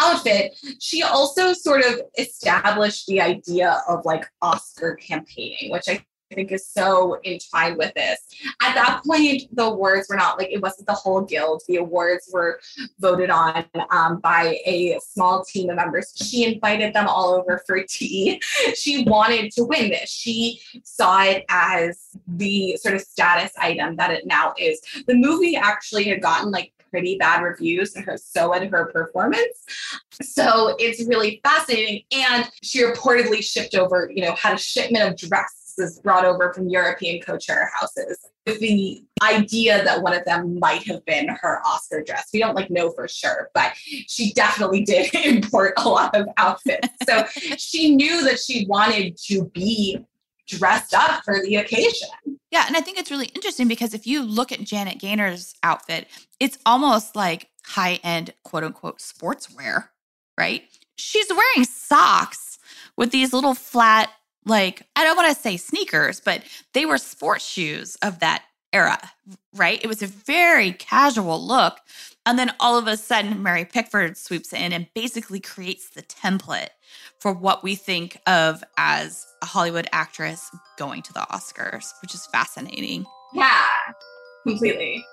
outfit, 0.00 0.58
she 0.80 1.02
also 1.02 1.52
sort 1.52 1.84
of 1.84 2.00
established 2.18 3.06
the 3.06 3.20
idea 3.20 3.82
of 3.88 4.04
like 4.04 4.26
Oscar 4.42 4.94
campaigning, 4.96 5.70
which 5.70 5.88
I 5.88 5.92
I 5.92 6.04
think 6.34 6.52
is 6.52 6.66
so 6.66 7.18
entwined 7.24 7.78
with 7.78 7.92
this. 7.94 8.20
At 8.60 8.74
that 8.74 9.02
point, 9.06 9.42
the 9.54 9.64
awards 9.64 10.08
were 10.08 10.16
not 10.16 10.38
like 10.38 10.48
it 10.50 10.62
wasn't 10.62 10.86
the 10.86 10.94
whole 10.94 11.22
guild. 11.22 11.62
The 11.68 11.76
awards 11.76 12.30
were 12.32 12.60
voted 13.00 13.30
on 13.30 13.64
um, 13.90 14.18
by 14.20 14.58
a 14.66 14.98
small 15.02 15.44
team 15.44 15.70
of 15.70 15.76
members. 15.76 16.12
She 16.16 16.44
invited 16.44 16.94
them 16.94 17.06
all 17.08 17.34
over 17.34 17.62
for 17.66 17.82
tea. 17.88 18.40
She 18.74 19.04
wanted 19.04 19.50
to 19.52 19.64
win 19.64 19.90
this. 19.90 20.10
She 20.10 20.60
saw 20.84 21.22
it 21.22 21.44
as 21.48 21.98
the 22.26 22.76
sort 22.76 22.94
of 22.94 23.00
status 23.00 23.52
item 23.58 23.96
that 23.96 24.10
it 24.10 24.26
now 24.26 24.52
is. 24.58 24.80
The 25.06 25.14
movie 25.14 25.56
actually 25.56 26.04
had 26.04 26.22
gotten 26.22 26.50
like 26.50 26.72
pretty 26.90 27.16
bad 27.16 27.42
reviews 27.42 27.94
and 27.94 28.04
her 28.04 28.16
so 28.16 28.52
had 28.52 28.68
her 28.70 28.86
performance. 28.86 29.64
So 30.22 30.76
it's 30.78 31.06
really 31.06 31.40
fascinating. 31.44 32.02
And 32.12 32.48
she 32.62 32.82
reportedly 32.82 33.42
shipped 33.42 33.74
over, 33.74 34.10
you 34.14 34.24
know, 34.24 34.34
had 34.34 34.54
a 34.54 34.58
shipment 34.58 35.08
of 35.08 35.16
dress 35.16 35.57
is 35.78 36.00
brought 36.00 36.24
over 36.24 36.52
from 36.52 36.68
European 36.68 37.20
couture 37.20 37.70
houses 37.78 38.18
with 38.46 38.60
the 38.60 39.04
idea 39.22 39.84
that 39.84 40.02
one 40.02 40.14
of 40.14 40.24
them 40.24 40.58
might 40.58 40.82
have 40.84 41.04
been 41.04 41.28
her 41.28 41.60
Oscar 41.66 42.02
dress. 42.02 42.28
We 42.32 42.40
don't 42.40 42.54
like 42.54 42.70
know 42.70 42.90
for 42.90 43.06
sure, 43.08 43.50
but 43.54 43.72
she 43.74 44.32
definitely 44.32 44.84
did 44.84 45.14
import 45.24 45.74
a 45.76 45.88
lot 45.88 46.14
of 46.14 46.26
outfits. 46.36 46.88
So 47.08 47.24
she 47.56 47.94
knew 47.94 48.24
that 48.24 48.38
she 48.38 48.66
wanted 48.66 49.16
to 49.24 49.44
be 49.54 50.04
dressed 50.46 50.94
up 50.94 51.22
for 51.24 51.40
the 51.42 51.56
occasion. 51.56 52.08
Yeah, 52.50 52.64
and 52.66 52.76
I 52.76 52.80
think 52.80 52.98
it's 52.98 53.10
really 53.10 53.26
interesting 53.34 53.68
because 53.68 53.92
if 53.92 54.06
you 54.06 54.22
look 54.22 54.50
at 54.50 54.60
Janet 54.60 54.98
Gaynor's 54.98 55.54
outfit, 55.62 56.08
it's 56.40 56.58
almost 56.64 57.14
like 57.14 57.48
high-end 57.64 58.32
quote 58.44 58.64
unquote 58.64 58.98
sportswear, 58.98 59.88
right? 60.38 60.62
She's 60.96 61.28
wearing 61.28 61.64
socks 61.64 62.58
with 62.96 63.10
these 63.10 63.32
little 63.32 63.54
flat 63.54 64.10
like 64.48 64.82
I 64.96 65.04
don't 65.04 65.16
want 65.16 65.34
to 65.34 65.40
say 65.40 65.56
sneakers, 65.56 66.20
but 66.20 66.42
they 66.72 66.86
were 66.86 66.98
sports 66.98 67.44
shoes 67.44 67.96
of 68.02 68.18
that 68.20 68.44
era, 68.72 68.98
right? 69.54 69.82
It 69.82 69.86
was 69.86 70.02
a 70.02 70.06
very 70.06 70.72
casual 70.72 71.40
look. 71.44 71.78
And 72.26 72.38
then 72.38 72.52
all 72.60 72.76
of 72.76 72.86
a 72.86 72.96
sudden, 72.96 73.42
Mary 73.42 73.64
Pickford 73.64 74.16
swoops 74.16 74.52
in 74.52 74.72
and 74.72 74.86
basically 74.94 75.40
creates 75.40 75.90
the 75.90 76.02
template 76.02 76.68
for 77.20 77.32
what 77.32 77.62
we 77.62 77.74
think 77.74 78.20
of 78.26 78.62
as 78.76 79.26
a 79.42 79.46
Hollywood 79.46 79.88
actress 79.92 80.50
going 80.76 81.02
to 81.02 81.12
the 81.12 81.26
Oscars, 81.30 81.92
which 82.02 82.14
is 82.14 82.26
fascinating. 82.26 83.06
Yeah, 83.32 83.66
completely. 84.46 85.04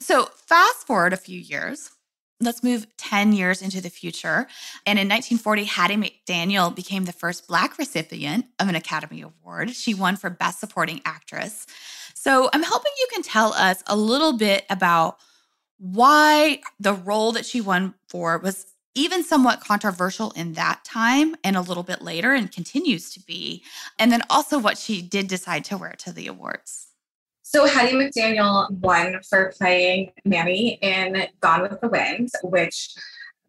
So, 0.00 0.28
fast 0.34 0.86
forward 0.86 1.12
a 1.12 1.16
few 1.16 1.38
years, 1.38 1.90
Let's 2.42 2.62
move 2.62 2.86
10 2.96 3.32
years 3.32 3.62
into 3.62 3.80
the 3.80 3.88
future. 3.88 4.48
And 4.84 4.98
in 4.98 5.08
1940, 5.08 5.64
Hattie 5.64 5.96
McDaniel 5.96 6.74
became 6.74 7.04
the 7.04 7.12
first 7.12 7.46
Black 7.46 7.78
recipient 7.78 8.46
of 8.58 8.68
an 8.68 8.74
Academy 8.74 9.22
Award. 9.22 9.70
She 9.70 9.94
won 9.94 10.16
for 10.16 10.28
Best 10.28 10.58
Supporting 10.58 11.00
Actress. 11.04 11.66
So 12.14 12.50
I'm 12.52 12.62
hoping 12.62 12.92
you 12.98 13.06
can 13.12 13.22
tell 13.22 13.52
us 13.52 13.82
a 13.86 13.96
little 13.96 14.32
bit 14.32 14.64
about 14.68 15.18
why 15.78 16.60
the 16.78 16.94
role 16.94 17.32
that 17.32 17.46
she 17.46 17.60
won 17.60 17.94
for 18.08 18.38
was 18.38 18.66
even 18.94 19.24
somewhat 19.24 19.60
controversial 19.60 20.32
in 20.32 20.52
that 20.52 20.84
time 20.84 21.34
and 21.42 21.56
a 21.56 21.60
little 21.60 21.82
bit 21.82 22.02
later 22.02 22.34
and 22.34 22.52
continues 22.52 23.10
to 23.12 23.20
be. 23.20 23.62
And 23.98 24.12
then 24.12 24.22
also 24.28 24.58
what 24.58 24.78
she 24.78 25.00
did 25.00 25.28
decide 25.28 25.64
to 25.66 25.78
wear 25.78 25.94
to 25.98 26.12
the 26.12 26.26
awards. 26.26 26.88
So 27.42 27.66
Hattie 27.66 27.94
McDaniel 27.94 28.70
won 28.70 29.20
for 29.28 29.52
playing 29.58 30.12
Mammy 30.24 30.78
in 30.80 31.26
Gone 31.40 31.62
with 31.62 31.80
the 31.80 31.88
Wind, 31.88 32.30
which, 32.44 32.94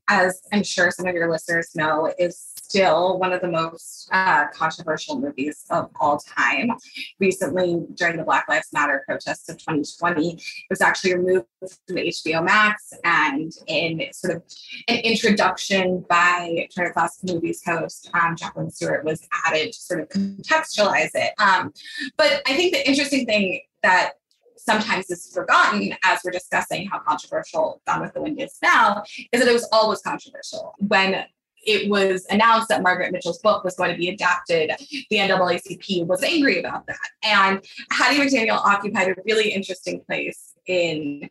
as 0.09 0.41
I'm 0.51 0.63
sure 0.63 0.91
some 0.91 1.07
of 1.07 1.13
your 1.13 1.31
listeners 1.31 1.69
know, 1.75 2.11
is 2.17 2.52
still 2.73 3.19
one 3.19 3.31
of 3.31 3.39
the 3.39 3.47
most 3.47 4.09
uh, 4.11 4.47
controversial 4.47 5.19
movies 5.19 5.63
of 5.69 5.91
all 5.99 6.17
time. 6.17 6.71
Recently, 7.19 7.85
during 7.93 8.17
the 8.17 8.23
Black 8.23 8.49
Lives 8.49 8.69
Matter 8.73 9.03
protests 9.05 9.47
of 9.47 9.59
2020, 9.59 10.33
it 10.33 10.41
was 10.71 10.81
actually 10.81 11.13
removed 11.13 11.45
from 11.61 11.97
HBO 11.97 12.43
Max, 12.43 12.91
and 13.03 13.53
in 13.67 14.01
sort 14.11 14.37
of 14.37 14.43
an 14.87 14.97
introduction 15.01 16.03
by 16.09 16.67
Turner 16.75 16.93
Classic 16.93 17.29
Movies 17.31 17.61
host 17.63 18.09
um, 18.15 18.35
Jacqueline 18.35 18.71
Stewart 18.71 19.05
was 19.05 19.21
added 19.45 19.71
to 19.71 19.79
sort 19.79 20.01
of 20.01 20.09
contextualize 20.09 21.11
it. 21.13 21.33
Um, 21.37 21.71
but 22.17 22.41
I 22.47 22.55
think 22.55 22.73
the 22.73 22.87
interesting 22.87 23.27
thing 23.27 23.61
that 23.83 24.13
sometimes 24.57 25.11
is 25.11 25.31
forgotten 25.31 25.93
as 26.03 26.21
we're 26.25 26.31
discussing 26.31 26.87
how 26.87 26.97
controversial 26.99 27.83
Gone 27.85 28.01
with 28.01 28.13
the 28.13 28.21
Wind 28.21 28.41
is 28.41 28.57
now, 28.63 29.03
is 29.31 29.41
that 29.41 29.47
it 29.47 29.53
was 29.53 29.67
always 29.71 30.01
controversial. 30.01 30.73
When 30.79 31.25
it 31.65 31.89
was 31.89 32.25
announced 32.29 32.69
that 32.69 32.81
Margaret 32.81 33.11
Mitchell's 33.11 33.39
book 33.39 33.63
was 33.63 33.75
going 33.75 33.91
to 33.91 33.97
be 33.97 34.09
adapted, 34.09 34.71
the 35.09 35.17
NAACP 35.17 36.05
was 36.05 36.23
angry 36.23 36.59
about 36.59 36.85
that. 36.87 36.97
And 37.23 37.63
Hattie 37.91 38.19
McDaniel 38.19 38.57
occupied 38.57 39.09
a 39.09 39.15
really 39.25 39.49
interesting 39.51 40.01
place 40.01 40.53
in 40.65 41.29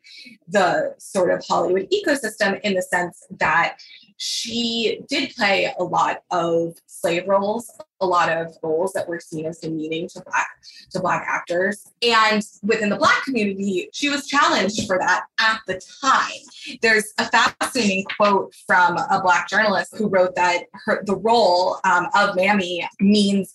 the 0.48 0.94
sort 0.98 1.30
of 1.30 1.44
Hollywood 1.46 1.88
ecosystem 1.90 2.60
in 2.60 2.74
the 2.74 2.82
sense 2.82 3.24
that 3.38 3.78
she 4.18 5.00
did 5.08 5.34
play 5.34 5.74
a 5.78 5.82
lot 5.82 6.22
of 6.30 6.74
slave 6.86 7.26
roles, 7.26 7.70
a 8.02 8.06
lot 8.06 8.28
of 8.28 8.56
roles 8.62 8.92
that 8.92 9.08
were 9.08 9.20
seen 9.20 9.46
as 9.46 9.58
demeaning 9.58 10.08
to 10.08 10.20
black 10.22 10.48
to 10.90 11.00
black 11.00 11.24
actors. 11.28 11.86
And 12.02 12.42
within 12.62 12.88
the 12.88 12.96
black 12.96 13.24
community, 13.24 13.88
she 13.92 14.10
was 14.10 14.26
challenged 14.26 14.86
for 14.86 14.98
that 14.98 15.24
at 15.40 15.60
the 15.66 15.80
time. 16.02 16.78
There's 16.82 17.14
a 17.18 17.24
fascinating 17.30 18.04
quote 18.16 18.54
from 18.66 18.96
a 18.96 19.20
black 19.22 19.48
journalist 19.48 19.96
who 19.96 20.08
wrote 20.08 20.34
that 20.34 20.64
her 20.84 21.02
the 21.06 21.16
role 21.16 21.78
um, 21.84 22.08
of 22.14 22.36
Mammy 22.36 22.86
means 23.00 23.54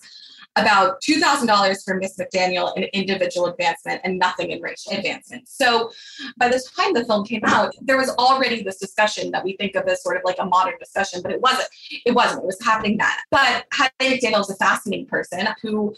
about 0.58 1.02
$2,000 1.02 1.86
for 1.86 1.96
Miss 1.96 2.18
McDaniel 2.18 2.76
in 2.76 2.84
individual 2.94 3.48
advancement 3.48 4.02
and 4.04 4.18
nothing 4.18 4.52
in 4.52 4.62
racial 4.62 4.94
advancement. 4.94 5.48
So 5.48 5.92
by 6.38 6.50
the 6.50 6.62
time 6.76 6.94
the 6.94 7.06
film 7.06 7.26
came 7.26 7.42
out, 7.46 7.74
there 7.82 7.98
was 7.98 8.10
already 8.12 8.64
this 8.64 8.78
discussion 8.78 9.32
that 9.32 9.44
we 9.44 9.56
think 9.58 9.76
of 9.76 9.88
as 9.88 10.04
sort 10.04 10.18
of 10.18 10.24
like 10.26 10.38
a 10.40 10.46
modern 10.46 10.78
discussion, 10.80 11.22
but 11.22 11.32
it 11.32 11.42
wasn't. 11.42 11.68
It 12.06 12.14
wasn't. 12.14 12.44
It 12.44 12.46
was 12.46 12.58
happening 12.64 12.98
then. 12.98 13.08
But 13.32 13.66
Hattie 13.72 13.94
McDaniel 14.02 14.42
is 14.42 14.50
a 14.50 14.56
fascinating 14.56 15.06
person 15.06 15.48
who 15.62 15.96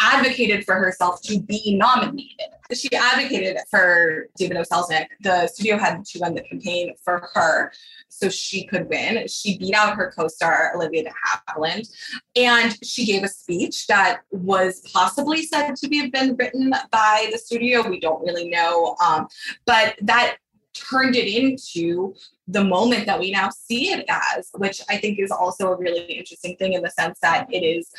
advocated 0.00 0.64
for 0.64 0.74
herself 0.74 1.20
to 1.22 1.40
be 1.40 1.76
nominated. 1.76 2.48
She 2.72 2.88
advocated 2.94 3.58
for 3.70 4.28
David 4.36 4.56
O. 4.56 4.62
Selznick. 4.62 5.06
The 5.20 5.46
studio 5.46 5.76
had 5.76 6.04
to 6.04 6.18
run 6.20 6.34
the 6.34 6.42
campaign 6.42 6.94
for 7.04 7.28
her 7.34 7.72
so 8.08 8.28
she 8.28 8.64
could 8.66 8.88
win. 8.88 9.26
She 9.28 9.58
beat 9.58 9.74
out 9.74 9.96
her 9.96 10.12
co-star 10.16 10.72
Olivia 10.74 11.04
de 11.04 11.10
Havilland, 11.10 11.88
and 12.36 12.76
she 12.82 13.04
gave 13.04 13.22
a 13.24 13.28
speech 13.28 13.86
that 13.88 14.20
was 14.30 14.80
possibly 14.92 15.42
said 15.42 15.76
to 15.76 15.88
be 15.88 15.98
have 15.98 16.12
been 16.12 16.36
written 16.36 16.72
by 16.90 17.28
the 17.32 17.38
studio. 17.38 17.86
We 17.88 18.00
don't 18.00 18.22
really 18.22 18.48
know, 18.48 18.96
um, 19.04 19.28
but 19.66 19.96
that 20.02 20.36
turned 20.74 21.16
it 21.16 21.28
into 21.28 22.14
the 22.48 22.64
moment 22.64 23.06
that 23.06 23.18
we 23.18 23.30
now 23.30 23.50
see 23.50 23.90
it 23.90 24.04
as, 24.08 24.50
which 24.54 24.80
I 24.88 24.96
think 24.96 25.18
is 25.18 25.30
also 25.30 25.72
a 25.72 25.76
really 25.76 26.02
interesting 26.12 26.56
thing 26.56 26.74
in 26.74 26.82
the 26.82 26.90
sense 26.90 27.18
that 27.20 27.46
it 27.52 27.64
is 27.64 27.90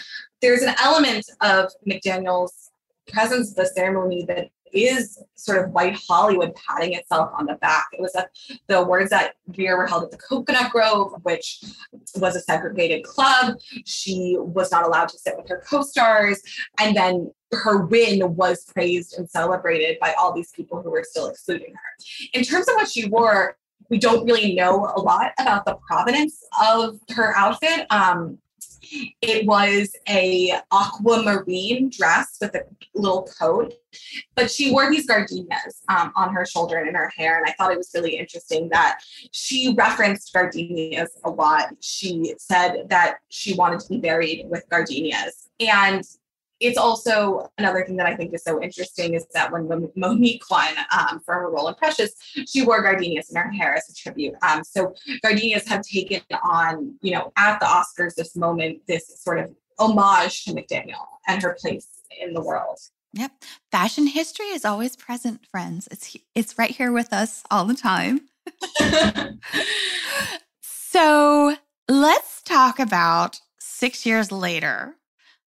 there's 0.41 0.61
an 0.61 0.75
element 0.81 1.29
of 1.41 1.71
McDaniel's 1.87 2.71
presence 3.07 3.51
at 3.51 3.57
the 3.57 3.65
ceremony 3.65 4.25
that 4.25 4.49
is 4.73 5.23
sort 5.35 5.63
of 5.63 5.71
white 5.71 5.95
Hollywood 6.07 6.53
patting 6.55 6.93
itself 6.93 7.31
on 7.37 7.45
the 7.45 7.55
back. 7.55 7.85
It 7.93 8.01
was 8.01 8.15
at 8.15 8.29
the 8.67 8.79
awards 8.79 9.11
that 9.11 9.35
year 9.53 9.77
were 9.77 9.87
held 9.87 10.03
at 10.03 10.11
the 10.11 10.17
Coconut 10.17 10.71
Grove, 10.71 11.13
which 11.23 11.63
was 12.15 12.35
a 12.35 12.41
segregated 12.41 13.03
club. 13.03 13.55
She 13.85 14.35
was 14.39 14.71
not 14.71 14.85
allowed 14.85 15.09
to 15.09 15.17
sit 15.17 15.37
with 15.37 15.47
her 15.49 15.63
co-stars. 15.67 16.41
And 16.79 16.95
then 16.95 17.31
her 17.55 17.85
win 17.85 18.35
was 18.35 18.65
praised 18.65 19.17
and 19.17 19.29
celebrated 19.29 19.97
by 19.99 20.13
all 20.13 20.33
these 20.33 20.51
people 20.51 20.81
who 20.81 20.91
were 20.91 21.05
still 21.07 21.27
excluding 21.27 21.73
her. 21.73 22.05
In 22.33 22.43
terms 22.43 22.67
of 22.67 22.75
what 22.75 22.89
she 22.89 23.07
wore, 23.07 23.57
we 23.89 23.99
don't 23.99 24.25
really 24.25 24.55
know 24.55 24.91
a 24.95 25.01
lot 25.01 25.31
about 25.39 25.65
the 25.65 25.77
provenance 25.87 26.43
of 26.61 26.99
her 27.09 27.35
outfit. 27.35 27.85
Um, 27.89 28.39
it 29.21 29.45
was 29.45 29.95
a 30.09 30.59
aquamarine 30.71 31.89
dress 31.89 32.37
with 32.41 32.55
a 32.55 32.63
little 32.93 33.27
coat, 33.39 33.73
but 34.35 34.51
she 34.51 34.71
wore 34.71 34.89
these 34.89 35.07
gardenias 35.07 35.81
um, 35.89 36.11
on 36.15 36.33
her 36.33 36.45
shoulder 36.45 36.77
and 36.77 36.89
in 36.89 36.95
her 36.95 37.11
hair. 37.15 37.37
And 37.37 37.45
I 37.47 37.53
thought 37.53 37.71
it 37.71 37.77
was 37.77 37.91
really 37.93 38.17
interesting 38.17 38.69
that 38.69 38.99
she 39.31 39.73
referenced 39.77 40.33
gardenias 40.33 41.09
a 41.23 41.29
lot. 41.29 41.69
She 41.79 42.35
said 42.37 42.89
that 42.89 43.17
she 43.29 43.55
wanted 43.55 43.79
to 43.81 43.89
be 43.89 43.97
buried 43.97 44.45
with 44.49 44.67
gardenias. 44.69 45.49
And 45.59 46.03
it's 46.63 46.77
also 46.77 47.51
another 47.57 47.85
thing 47.85 47.97
that 47.97 48.07
I 48.07 48.15
think 48.15 48.33
is 48.33 48.43
so 48.43 48.61
interesting 48.61 49.13
is 49.13 49.25
that 49.33 49.51
when 49.51 49.67
Mo'Nique 49.67 50.49
won 50.49 50.73
um, 50.97 51.19
for 51.25 51.35
her 51.35 51.49
role 51.49 51.67
in 51.67 51.75
Precious, 51.75 52.13
she 52.47 52.63
wore 52.65 52.81
gardenias 52.81 53.29
in 53.29 53.35
her 53.35 53.51
hair 53.51 53.75
as 53.75 53.89
a 53.89 53.93
tribute. 53.93 54.35
Um, 54.41 54.63
so 54.63 54.93
gardenias 55.21 55.67
have 55.67 55.81
taken 55.81 56.21
on, 56.43 56.95
you 57.01 57.11
know, 57.11 57.33
at 57.37 57.59
the 57.59 57.65
Oscars 57.65 58.15
this 58.15 58.35
moment, 58.35 58.79
this 58.87 59.21
sort 59.21 59.39
of 59.39 59.51
homage 59.77 60.45
to 60.45 60.53
McDaniel 60.53 61.05
and 61.27 61.41
her 61.41 61.57
place 61.59 61.87
in 62.21 62.33
the 62.33 62.41
world. 62.41 62.79
Yep. 63.13 63.31
Fashion 63.71 64.07
history 64.07 64.47
is 64.47 64.65
always 64.65 64.95
present, 64.95 65.45
friends. 65.45 65.87
It's 65.91 66.17
it's 66.33 66.57
right 66.57 66.71
here 66.71 66.91
with 66.91 67.13
us 67.13 67.43
all 67.51 67.65
the 67.65 67.75
time. 67.75 68.21
so, 70.61 71.55
let's 71.87 72.41
talk 72.41 72.79
about 72.79 73.39
6 73.59 74.05
years 74.05 74.31
later, 74.31 74.95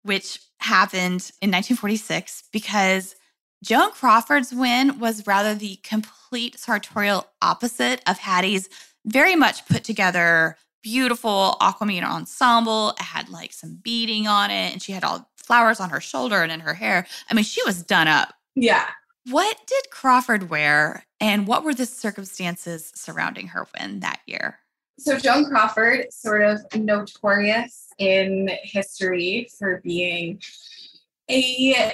which 0.03 0.39
happened 0.59 1.31
in 1.41 1.51
1946 1.51 2.43
because 2.51 3.15
Joan 3.63 3.91
Crawford's 3.91 4.53
win 4.53 4.99
was 4.99 5.25
rather 5.25 5.55
the 5.55 5.77
complete 5.83 6.59
sartorial 6.59 7.27
opposite 7.41 8.01
of 8.07 8.19
Hattie's 8.19 8.69
very 9.05 9.35
much 9.35 9.65
put 9.67 9.83
together, 9.83 10.57
beautiful 10.83 11.57
aquamarine 11.59 12.03
ensemble. 12.03 12.91
It 12.91 13.01
had 13.01 13.29
like 13.29 13.53
some 13.53 13.79
beading 13.81 14.27
on 14.27 14.51
it, 14.51 14.73
and 14.73 14.81
she 14.81 14.91
had 14.91 15.03
all 15.03 15.29
flowers 15.37 15.79
on 15.79 15.89
her 15.89 16.01
shoulder 16.01 16.43
and 16.43 16.51
in 16.51 16.59
her 16.59 16.73
hair. 16.73 17.07
I 17.29 17.33
mean, 17.33 17.45
she 17.45 17.63
was 17.63 17.81
done 17.83 18.07
up. 18.07 18.33
Yeah. 18.55 18.85
What 19.29 19.57
did 19.65 19.89
Crawford 19.91 20.49
wear, 20.49 21.05
and 21.19 21.47
what 21.47 21.63
were 21.63 21.73
the 21.73 21.85
circumstances 21.85 22.91
surrounding 22.95 23.47
her 23.47 23.67
win 23.77 24.01
that 24.01 24.19
year? 24.25 24.59
So, 24.99 25.17
Joan 25.17 25.45
Crawford, 25.45 26.11
sort 26.11 26.41
of 26.41 26.61
notorious 26.75 27.87
in 27.99 28.49
history 28.63 29.47
for 29.57 29.79
being 29.83 30.41
a, 31.29 31.93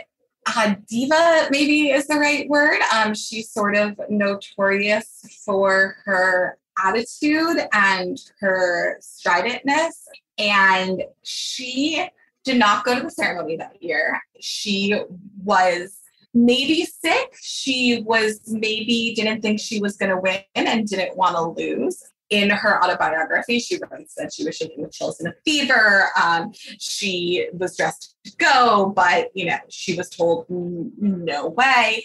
a 0.56 0.78
diva, 0.88 1.48
maybe 1.52 1.92
is 1.92 2.08
the 2.08 2.16
right 2.16 2.48
word. 2.48 2.80
Um, 2.94 3.14
she's 3.14 3.52
sort 3.52 3.76
of 3.76 4.00
notorious 4.10 5.42
for 5.44 5.98
her 6.06 6.58
attitude 6.82 7.58
and 7.74 8.18
her 8.40 9.00
stridentness. 9.02 9.96
And 10.38 11.04
she 11.24 12.08
did 12.46 12.58
not 12.58 12.86
go 12.86 12.96
to 12.96 13.04
the 13.04 13.12
ceremony 13.12 13.58
that 13.58 13.84
year. 13.84 14.22
She 14.40 14.98
was 15.44 15.98
maybe 16.34 16.86
sick. 16.86 17.36
She 17.42 18.02
was 18.06 18.40
maybe 18.48 19.14
didn't 19.14 19.42
think 19.42 19.60
she 19.60 19.82
was 19.82 19.98
going 19.98 20.10
to 20.10 20.18
win 20.18 20.42
and 20.56 20.88
didn't 20.88 21.18
want 21.18 21.36
to 21.36 21.62
lose 21.62 22.02
in 22.34 22.50
her 22.50 22.84
autobiography, 22.84 23.60
she 23.60 23.78
writes 23.78 24.16
that 24.16 24.34
she 24.34 24.44
was 24.44 24.58
shaking 24.58 24.82
with 24.82 24.92
chills 24.92 25.20
and 25.20 25.30
a 25.30 25.36
fever. 25.46 26.08
Um, 26.22 26.52
she 26.80 27.48
was 27.54 27.78
dressed 27.78 28.16
to 28.26 28.36
go, 28.38 28.92
but 28.96 29.30
you 29.36 29.46
know 29.46 29.60
she 29.70 29.96
was 29.96 30.10
told 30.10 30.48
no 30.50 31.50
way. 31.50 32.04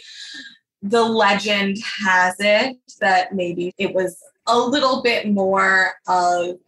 The 0.82 1.02
legend 1.02 1.78
has 2.04 2.36
it 2.40 2.76
that 3.00 3.34
maybe 3.34 3.72
it 3.78 3.94
was 3.94 4.22
a 4.46 4.58
little 4.58 5.02
bit 5.02 5.30
more 5.30 5.94
of 6.06 6.58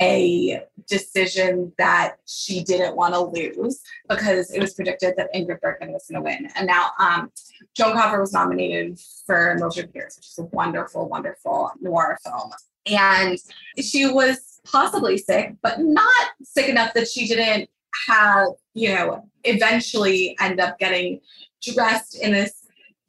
a 0.00 0.62
decision 0.88 1.72
that 1.78 2.16
she 2.26 2.62
didn't 2.62 2.96
want 2.96 3.14
to 3.14 3.20
lose 3.20 3.82
because 4.08 4.50
it 4.52 4.60
was 4.60 4.74
predicted 4.74 5.14
that 5.16 5.32
Ingrid 5.34 5.60
Bergman 5.60 5.92
was 5.92 6.06
going 6.10 6.22
to 6.22 6.30
win. 6.30 6.48
And 6.54 6.66
now 6.66 6.90
um, 6.98 7.30
Joan 7.76 7.92
Crawford 7.92 8.20
was 8.20 8.32
nominated 8.32 8.98
for 9.26 9.56
Mildred 9.58 9.92
Pierce, 9.92 10.16
which 10.16 10.28
is 10.28 10.38
a 10.38 10.44
wonderful, 10.44 11.08
wonderful 11.08 11.72
noir 11.80 12.16
film. 12.24 12.50
And 12.96 13.38
she 13.78 14.10
was 14.10 14.60
possibly 14.64 15.18
sick, 15.18 15.54
but 15.62 15.80
not 15.80 16.26
sick 16.42 16.68
enough 16.68 16.94
that 16.94 17.08
she 17.08 17.26
didn't 17.26 17.68
have, 18.08 18.48
you 18.74 18.94
know, 18.94 19.28
eventually 19.44 20.36
end 20.40 20.60
up 20.60 20.78
getting 20.78 21.20
dressed 21.62 22.18
in 22.20 22.32
this 22.32 22.60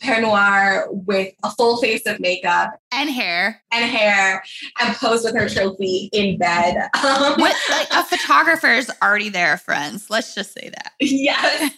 peignoir 0.02 0.88
with 0.92 1.34
a 1.44 1.52
full 1.52 1.78
face 1.78 2.08
of 2.08 2.20
makeup 2.20 2.72
and 2.92 3.10
hair 3.10 3.62
and 3.72 3.86
hair 3.86 4.44
and 4.80 4.96
pose 4.96 5.24
with 5.24 5.36
her 5.36 5.48
trophy 5.48 6.10
in 6.12 6.38
bed. 6.38 6.90
Um, 6.96 7.34
what, 7.38 7.56
like 7.70 7.88
a 7.92 8.04
photographer's 8.04 8.90
already 9.02 9.30
there, 9.30 9.58
friends. 9.58 10.10
Let's 10.10 10.34
just 10.34 10.54
say 10.54 10.70
that. 10.70 10.94
Yes. 11.00 11.72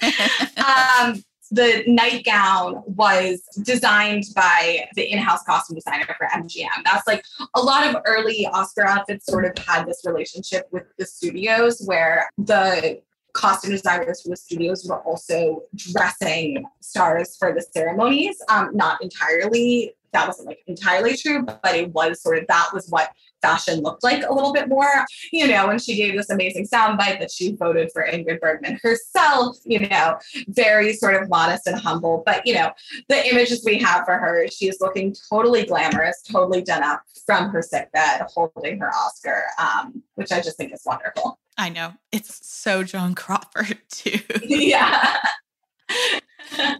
um, 1.03 1.21
the 1.53 1.83
nightgown 1.85 2.81
was 2.87 3.43
designed 3.61 4.23
by 4.35 4.87
the 4.95 5.03
in-house 5.03 5.43
costume 5.43 5.75
designer 5.75 6.05
for 6.17 6.27
MGM. 6.33 6.83
That's 6.83 7.05
like 7.05 7.23
a 7.53 7.61
lot 7.61 7.87
of 7.87 8.01
early 8.07 8.47
Oscar 8.47 8.87
outfits 8.87 9.27
sort 9.27 9.45
of 9.45 9.63
had 9.63 9.85
this 9.85 10.01
relationship 10.03 10.67
with 10.71 10.83
the 10.97 11.05
studios 11.05 11.83
where 11.85 12.27
the 12.39 13.01
costume 13.33 13.71
designers 13.71 14.21
for 14.21 14.29
the 14.29 14.35
studios 14.35 14.85
were 14.87 15.01
also 15.01 15.61
dressing 15.75 16.65
stars 16.81 17.35
for 17.37 17.53
the 17.53 17.61
ceremonies. 17.61 18.41
Um, 18.49 18.71
not 18.73 19.03
entirely, 19.03 19.93
that 20.11 20.25
wasn't 20.25 20.47
like 20.47 20.63
entirely 20.65 21.15
true, 21.15 21.43
but 21.43 21.75
it 21.75 21.89
was 21.89 22.21
sort 22.21 22.39
of 22.39 22.47
that 22.47 22.69
was 22.73 22.87
what 22.89 23.11
fashion 23.43 23.82
looked 23.82 24.03
like 24.03 24.23
a 24.27 24.34
little 24.34 24.53
bit 24.53 24.67
more. 24.67 25.06
You 25.32 25.47
know, 25.47 25.67
when 25.67 25.77
she 25.77 25.95
gave 25.95 26.15
this 26.15 26.29
amazing 26.29 26.67
soundbite 26.67 27.19
that 27.19 27.32
she 27.32 27.56
voted 27.56 27.91
for 27.91 28.03
Ingrid 28.03 28.39
Bergman 28.39 28.79
herself, 28.82 29.58
you 29.65 29.88
know, 29.88 30.17
very 30.47 30.93
sort 30.93 31.21
of 31.21 31.29
modest 31.29 31.67
and 31.67 31.79
humble. 31.79 32.23
But, 32.25 32.47
you 32.47 32.56
know, 32.56 32.71
the 33.10 33.29
images 33.29 33.63
we 33.63 33.77
have 33.79 34.06
for 34.06 34.17
her, 34.17 34.47
she's 34.47 34.79
looking 34.82 35.15
totally 35.29 35.65
glamorous, 35.65 36.23
totally 36.23 36.63
done 36.63 36.82
up 36.84 37.03
from 37.25 37.49
her 37.49 37.62
sick 37.62 37.91
bed, 37.91 38.21
holding 38.34 38.79
her 38.79 38.89
Oscar, 38.89 39.43
um, 39.60 40.01
which 40.15 40.32
I 40.32 40.41
just 40.41 40.58
think 40.58 40.73
is 40.73 40.82
wonderful. 40.86 41.39
I 41.58 41.69
know. 41.69 41.93
It's 42.12 42.47
so 42.47 42.84
Joan 42.84 43.13
Crawford, 43.13 43.77
too. 43.89 44.19
yeah. 44.41 45.17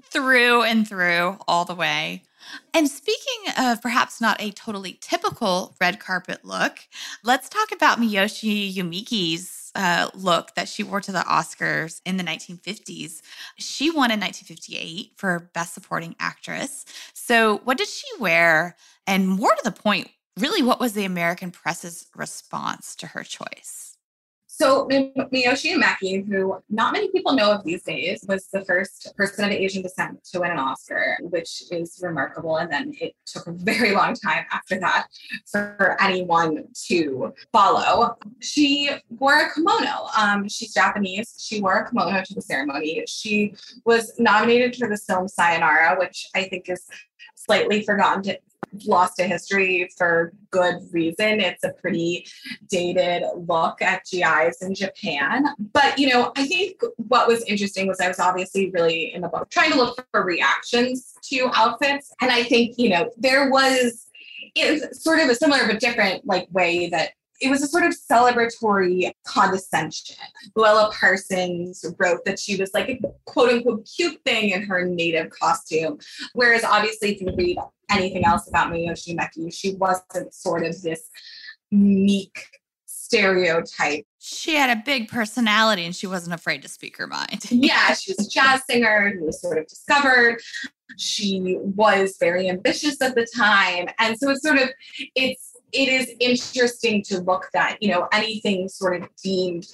through 0.06 0.64
and 0.64 0.88
through, 0.88 1.38
all 1.48 1.66
the 1.66 1.76
way. 1.76 2.24
And 2.74 2.90
speaking 2.90 3.54
of 3.58 3.82
perhaps 3.82 4.20
not 4.20 4.42
a 4.42 4.52
totally 4.52 4.98
typical 5.02 5.76
red 5.80 6.00
carpet 6.00 6.44
look, 6.44 6.80
let's 7.24 7.50
talk 7.50 7.72
about 7.72 8.00
Miyoshi 8.00 8.74
Umeki's 8.74 9.72
uh, 9.76 10.10
look 10.14 10.54
that 10.56 10.70
she 10.70 10.84
wore 10.84 11.02
to 11.02 11.12
the 11.12 11.20
Oscars 11.20 12.02
in 12.06 12.18
the 12.18 12.24
1950s. 12.24 13.22
She 13.58 13.90
won 13.90 14.12
in 14.12 14.20
1958 14.20 15.14
for 15.16 15.50
Best 15.54 15.74
Supporting 15.74 16.16
Actress. 16.20 16.86
So, 17.14 17.58
what 17.64 17.78
did 17.78 17.88
she 17.88 18.08
wear? 18.20 18.76
And 19.08 19.28
more 19.28 19.52
to 19.52 19.64
the 19.64 19.72
point, 19.72 20.10
really, 20.38 20.62
what 20.62 20.80
was 20.80 20.94
the 20.94 21.06
American 21.06 21.52
press's 21.52 22.08
response 22.16 22.96
to 22.98 23.08
her 23.08 23.24
choice? 23.24 23.93
So 24.56 24.88
Miyoshi 24.88 25.76
Umeki, 25.76 26.28
who 26.28 26.62
not 26.70 26.94
many 26.94 27.10
people 27.10 27.34
know 27.34 27.52
of 27.52 27.64
these 27.64 27.82
days, 27.82 28.24
was 28.28 28.50
the 28.54 28.64
first 28.64 29.12
person 29.18 29.46
of 29.46 29.52
Asian 29.52 29.82
descent 29.82 30.24
to 30.26 30.42
win 30.42 30.52
an 30.52 30.60
Oscar, 30.60 31.18
which 31.22 31.64
is 31.72 32.00
remarkable. 32.04 32.58
And 32.58 32.72
then 32.72 32.94
it 33.02 33.16
took 33.26 33.48
a 33.48 33.52
very 33.52 33.94
long 33.94 34.14
time 34.14 34.46
after 34.52 34.80
that 34.80 35.08
for 35.52 35.98
anyone 36.00 36.66
to 36.86 37.34
follow. 37.52 38.16
She 38.42 38.92
wore 39.18 39.40
a 39.40 39.52
kimono. 39.52 40.10
Um, 40.16 40.48
she's 40.48 40.72
Japanese. 40.72 41.34
She 41.44 41.60
wore 41.60 41.80
a 41.80 41.90
kimono 41.90 42.22
to 42.24 42.34
the 42.36 42.42
ceremony. 42.42 43.04
She 43.08 43.56
was 43.86 44.14
nominated 44.20 44.76
for 44.76 44.88
the 44.88 44.98
film 44.98 45.28
Sayonara, 45.28 45.98
which 45.98 46.28
I 46.36 46.44
think 46.44 46.70
is 46.70 46.86
slightly 47.36 47.82
forgotten 47.82 48.36
lost 48.86 49.18
to 49.18 49.24
history 49.24 49.90
for 49.98 50.34
good 50.52 50.76
reason. 50.92 51.40
It's 51.40 51.64
a 51.64 51.74
pretty 51.74 52.26
dated 52.70 53.24
look 53.48 53.82
at 53.82 54.04
GIs 54.10 54.62
in 54.62 54.74
Japan. 54.74 55.46
But, 55.74 55.98
you 55.98 56.10
know, 56.10 56.32
I 56.36 56.48
think 56.48 56.82
what 56.98 57.28
was 57.28 57.44
interesting 57.44 57.88
was 57.88 58.00
I 58.00 58.08
was 58.08 58.20
obviously 58.20 58.72
really 58.72 59.14
in 59.14 59.22
the 59.22 59.30
book 59.30 59.50
trying 59.50 59.72
to 59.72 59.78
look 59.78 60.06
for 60.12 60.24
reactions 60.24 61.14
to 61.24 61.50
outfits. 61.54 62.14
And 62.22 62.32
I 62.32 62.44
think, 62.44 62.76
you 62.78 62.90
know, 62.90 63.12
there 63.18 63.50
was 63.50 64.08
it's 64.56 65.04
sort 65.04 65.20
of 65.20 65.30
a 65.30 65.36
similar 65.36 65.66
but 65.66 65.80
different 65.80 66.26
like 66.28 66.48
way 66.52 66.88
that 66.90 67.12
it 67.42 67.50
was 67.50 67.62
a 67.62 67.68
sort 67.68 67.84
of 67.84 67.96
celebratory 67.96 69.12
condescension. 69.26 70.18
Luella 70.56 70.92
Parsons 70.94 71.84
wrote 71.98 72.24
that 72.26 72.40
she 72.40 72.56
was 72.56 72.72
like 72.74 72.90
a 72.90 73.00
quote 73.26 73.50
unquote 73.50 73.88
cute 73.96 74.20
thing 74.24 74.50
in 74.50 74.64
her 74.64 74.86
native 74.86 75.30
costume. 75.30 75.98
Whereas 76.34 76.64
obviously, 76.64 77.14
if 77.14 77.22
you 77.22 77.34
read 77.36 77.58
anything 77.92 78.26
else 78.26 78.48
about 78.48 78.72
Miyoshi 78.72 79.16
Umeki, 79.16 79.54
she 79.54 79.76
wasn't 79.76 80.34
sort 80.34 80.66
of 80.66 80.82
this 80.82 81.10
meek 81.72 82.48
stereotype. 83.14 84.06
She 84.20 84.56
had 84.56 84.76
a 84.76 84.82
big 84.84 85.10
personality 85.10 85.86
and 85.86 85.96
she 85.96 86.08
wasn't 86.08 86.34
afraid 86.34 86.62
to 86.62 86.68
speak 86.68 86.98
her 86.98 87.08
mind. 87.08 87.46
yeah, 87.52 87.94
she 87.94 88.14
was 88.18 88.26
a 88.26 88.30
jazz 88.30 88.62
singer 88.70 89.14
who 89.14 89.26
was 89.26 89.42
sort 89.42 89.58
of 89.58 89.68
discovered. 89.68 90.42
She 90.98 91.58
was 91.60 92.18
very 92.20 92.50
ambitious 92.50 93.02
at 93.02 93.16
the 93.16 93.28
time. 93.36 93.90
And 94.00 94.18
so 94.18 94.30
it's 94.30 94.42
sort 94.42 94.60
of 94.60 94.70
it's 95.16 95.53
it 95.74 95.90
is 95.90 96.12
interesting 96.20 97.04
to 97.04 97.20
look 97.22 97.50
that, 97.54 97.78
you 97.82 97.90
know, 97.90 98.08
anything 98.12 98.70
sort 98.70 99.02
of 99.02 99.10
deemed 99.22 99.66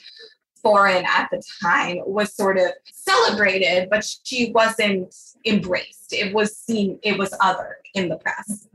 foreign 0.61 1.05
at 1.05 1.29
the 1.31 1.41
time 1.61 1.99
was 2.05 2.33
sort 2.33 2.57
of 2.57 2.71
celebrated, 2.91 3.89
but 3.89 4.05
she 4.23 4.51
wasn't 4.51 5.15
embraced. 5.45 6.13
It 6.13 6.33
was 6.33 6.55
seen, 6.57 6.99
it 7.03 7.17
was 7.17 7.33
other 7.41 7.77
in 7.93 8.09
the 8.09 8.17
press. 8.17 8.67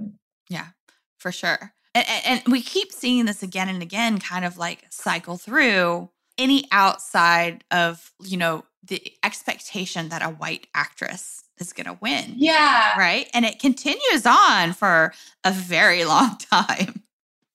Yeah, 0.49 0.69
for 1.19 1.33
sure. 1.33 1.73
And, 1.95 2.07
and, 2.25 2.43
we 2.49 2.61
keep 2.61 2.93
seeing 2.93 3.27
this 3.27 3.43
again 3.43 3.69
and 3.69 3.81
again, 3.81 4.19
kind 4.19 4.45
of 4.45 4.59
like 4.59 4.85
cycle 4.91 5.37
through 5.37 6.11
any 6.37 6.67
outside 6.73 7.63
of, 7.71 8.13
you 8.21 8.37
know, 8.37 8.65
the 8.83 9.01
expectation 9.23 10.09
that 10.09 10.23
a 10.23 10.29
white 10.29 10.67
actress 10.75 11.45
is 11.59 11.73
going 11.73 11.87
to 11.87 11.99
win. 12.01 12.35
Yeah. 12.37 12.99
Right. 12.99 13.29
And 13.33 13.45
it 13.45 13.61
continues 13.61 14.27
on 14.27 14.73
for 14.73 15.13
a 15.45 15.53
very 15.53 16.05
long 16.05 16.37
time. 16.39 17.03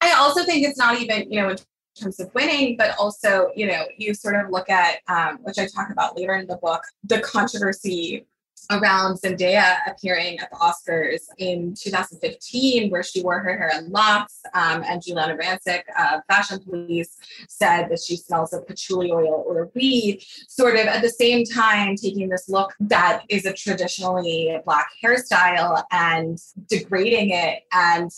I 0.01 0.13
also 0.13 0.43
think 0.43 0.65
it's 0.65 0.77
not 0.77 0.99
even, 0.99 1.31
you 1.31 1.41
know, 1.41 1.49
in 1.49 1.57
terms 1.99 2.19
of 2.19 2.33
winning, 2.33 2.77
but 2.77 2.95
also, 2.97 3.51
you 3.55 3.67
know, 3.67 3.85
you 3.97 4.13
sort 4.13 4.35
of 4.35 4.51
look 4.51 4.69
at, 4.69 4.99
um, 5.07 5.39
which 5.43 5.57
I 5.57 5.67
talk 5.67 5.89
about 5.91 6.17
later 6.17 6.35
in 6.35 6.47
the 6.47 6.57
book, 6.57 6.83
the 7.03 7.19
controversy 7.19 8.25
around 8.71 9.19
Zendaya 9.19 9.77
appearing 9.87 10.39
at 10.39 10.49
the 10.51 10.57
Oscars 10.57 11.21
in 11.37 11.73
2015, 11.73 12.91
where 12.91 13.03
she 13.03 13.21
wore 13.23 13.39
her 13.39 13.57
hair 13.57 13.71
in 13.77 13.89
locks. 13.89 14.41
Um, 14.53 14.83
and 14.85 15.01
Giuliana 15.01 15.37
Rancic, 15.37 15.81
Fashion 16.27 16.59
Police, 16.59 17.17
said 17.47 17.87
that 17.89 17.99
she 17.99 18.15
smells 18.15 18.53
of 18.53 18.67
patchouli 18.67 19.11
oil 19.11 19.43
or 19.47 19.71
weed, 19.73 20.23
sort 20.47 20.75
of 20.75 20.85
at 20.85 21.01
the 21.01 21.09
same 21.09 21.45
time 21.45 21.95
taking 21.95 22.29
this 22.29 22.47
look 22.47 22.73
that 22.79 23.23
is 23.29 23.45
a 23.45 23.53
traditionally 23.53 24.59
Black 24.65 24.89
hairstyle 25.03 25.83
and 25.91 26.39
degrading 26.67 27.31
it 27.31 27.63
and 27.71 28.11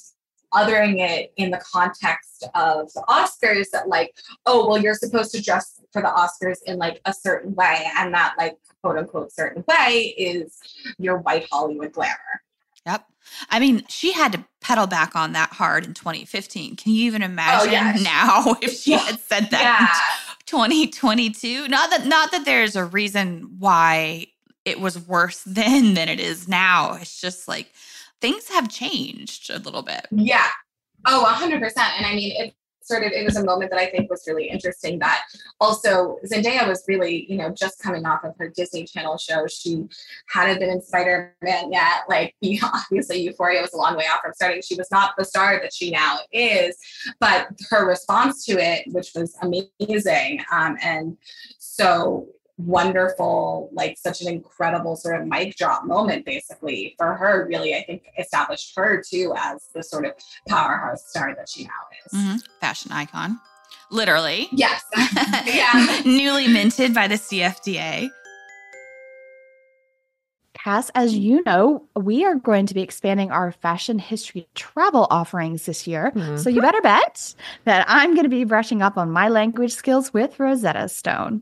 othering 0.54 1.00
it 1.00 1.34
in 1.38 1.52
the 1.52 1.62
context 1.72 2.48
of 2.56 2.92
the 2.94 3.04
Oscars 3.08 3.70
that 3.72 3.88
like, 3.88 4.14
oh, 4.46 4.68
well, 4.68 4.78
you're 4.78 4.94
supposed 4.94 5.32
to 5.34 5.42
dress 5.42 5.82
for 5.92 6.02
the 6.02 6.08
Oscars 6.08 6.58
in 6.66 6.78
like 6.78 7.02
a 7.06 7.14
certain 7.14 7.54
way, 7.56 7.88
and 7.98 8.14
that 8.14 8.36
like 8.38 8.58
quote 8.82 8.98
unquote 8.98 9.32
certain 9.32 9.64
way 9.68 10.14
is 10.18 10.58
your 10.98 11.18
white 11.18 11.48
Hollywood 11.52 11.92
glamour. 11.92 12.42
Yep. 12.86 13.06
I 13.50 13.60
mean, 13.60 13.84
she 13.88 14.14
had 14.14 14.32
to 14.34 14.46
pedal 14.60 14.88
back 14.88 15.16
on 15.16 15.34
that 15.34 15.52
hard 15.54 15.86
in 15.86 15.94
2015. 15.94 16.76
Can 16.76 16.94
you 16.94 17.06
even 17.06 17.22
imagine 17.22 17.70
oh, 17.70 17.72
yes. 17.72 18.04
now 18.04 18.58
if 18.62 18.74
she 18.74 18.94
had 18.94 19.20
said 19.28 19.50
that 19.52 19.62
yeah. 19.62 20.38
2022? 20.46 21.68
Not 21.68 21.90
that 21.92 22.06
not 22.06 22.32
that 22.32 22.46
there's 22.46 22.76
a 22.76 22.86
reason 22.86 23.56
why 23.60 24.28
it 24.66 24.80
was 24.80 25.00
worse 25.08 25.44
then 25.46 25.94
than 25.94 26.10
it 26.10 26.20
is 26.20 26.48
now. 26.48 26.96
It's 26.96 27.20
just 27.20 27.48
like 27.48 27.72
things 28.22 28.48
have 28.50 28.70
changed 28.70 29.50
a 29.50 29.60
little 29.60 29.82
bit. 29.82 30.08
Yeah. 30.12 30.48
Oh, 31.08 31.26
100%. 31.28 31.62
And 31.98 32.06
I 32.06 32.14
mean, 32.14 32.32
it 32.38 32.54
sort 32.84 33.04
of, 33.04 33.12
it 33.12 33.24
was 33.24 33.36
a 33.36 33.44
moment 33.44 33.72
that 33.72 33.80
I 33.80 33.90
think 33.90 34.10
was 34.10 34.24
really 34.28 34.50
interesting 34.50 35.00
that 35.00 35.24
also 35.60 36.18
Zendaya 36.26 36.68
was 36.68 36.84
really, 36.88 37.26
you 37.30 37.38
know, 37.38 37.50
just 37.50 37.82
coming 37.82 38.06
off 38.06 38.24
of 38.24 38.34
her 38.38 38.50
Disney 38.50 38.86
Channel 38.86 39.18
show. 39.18 39.48
She 39.48 39.86
hadn't 40.30 40.60
been 40.60 40.70
in 40.70 40.82
Spider 40.82 41.36
Man 41.42 41.72
yet. 41.72 42.04
Like, 42.08 42.36
obviously, 42.64 43.22
Euphoria 43.22 43.62
was 43.62 43.74
a 43.74 43.78
long 43.78 43.98
way 43.98 44.06
off 44.06 44.22
from 44.22 44.34
starting. 44.34 44.62
She 44.62 44.76
was 44.76 44.90
not 44.92 45.14
the 45.18 45.26
star 45.26 45.60
that 45.62 45.74
she 45.74 45.92
now 45.92 46.20
is, 46.32 46.78
but 47.20 47.48
her 47.70 47.88
response 47.88 48.46
to 48.46 48.54
it, 48.54 48.84
which 48.92 49.12
was 49.16 49.36
amazing. 49.42 50.42
Um, 50.52 50.78
and 50.82 51.18
so 51.60 52.28
wonderful, 52.66 53.70
like 53.74 53.98
such 53.98 54.22
an 54.22 54.28
incredible 54.28 54.96
sort 54.96 55.22
of 55.22 55.28
mic 55.28 55.56
drop 55.56 55.86
moment, 55.86 56.26
basically 56.26 56.96
for 56.98 57.16
her. 57.16 57.48
Really, 57.48 57.76
I 57.76 57.84
think 57.84 58.04
established 58.18 58.74
her 58.76 59.02
too 59.02 59.34
as 59.38 59.68
the 59.74 59.84
sort 59.84 60.06
of 60.06 60.14
powerhouse 60.48 61.08
star 61.10 61.36
that 61.36 61.50
she 61.50 61.64
now 61.64 61.70
is. 62.06 62.14
Mm-hmm. 62.14 62.38
Fashion 62.60 62.92
icon, 62.92 63.40
literally. 63.90 64.48
Yes. 64.52 64.84
yeah. 65.46 66.02
Newly 66.06 66.48
minted 66.48 66.94
by 66.94 67.08
the 67.08 67.16
CFDA. 67.16 68.10
Cass, 70.64 70.92
as 70.94 71.16
you 71.16 71.42
know, 71.44 71.84
we 71.96 72.24
are 72.24 72.36
going 72.36 72.68
to 72.68 72.76
be 72.76 72.84
expanding 72.84 73.32
our 73.32 73.52
fashion 73.52 73.98
history 73.98 74.48
travel 74.54 75.08
offerings 75.10 75.66
this 75.66 75.88
year. 75.88 76.12
Mm-hmm. 76.14 76.38
So 76.38 76.52
you 76.52 76.62
better 76.62 76.82
bet 76.82 77.34
that 77.64 77.84
I'm 77.88 78.12
going 78.14 78.26
to 78.26 78.30
be 78.30 78.44
brushing 78.44 78.84
up 78.84 78.96
on 78.96 79.10
my 79.10 79.28
language 79.28 79.74
skills 79.74 80.14
with 80.14 80.40
Rosetta 80.40 80.88
Stone. 80.90 81.42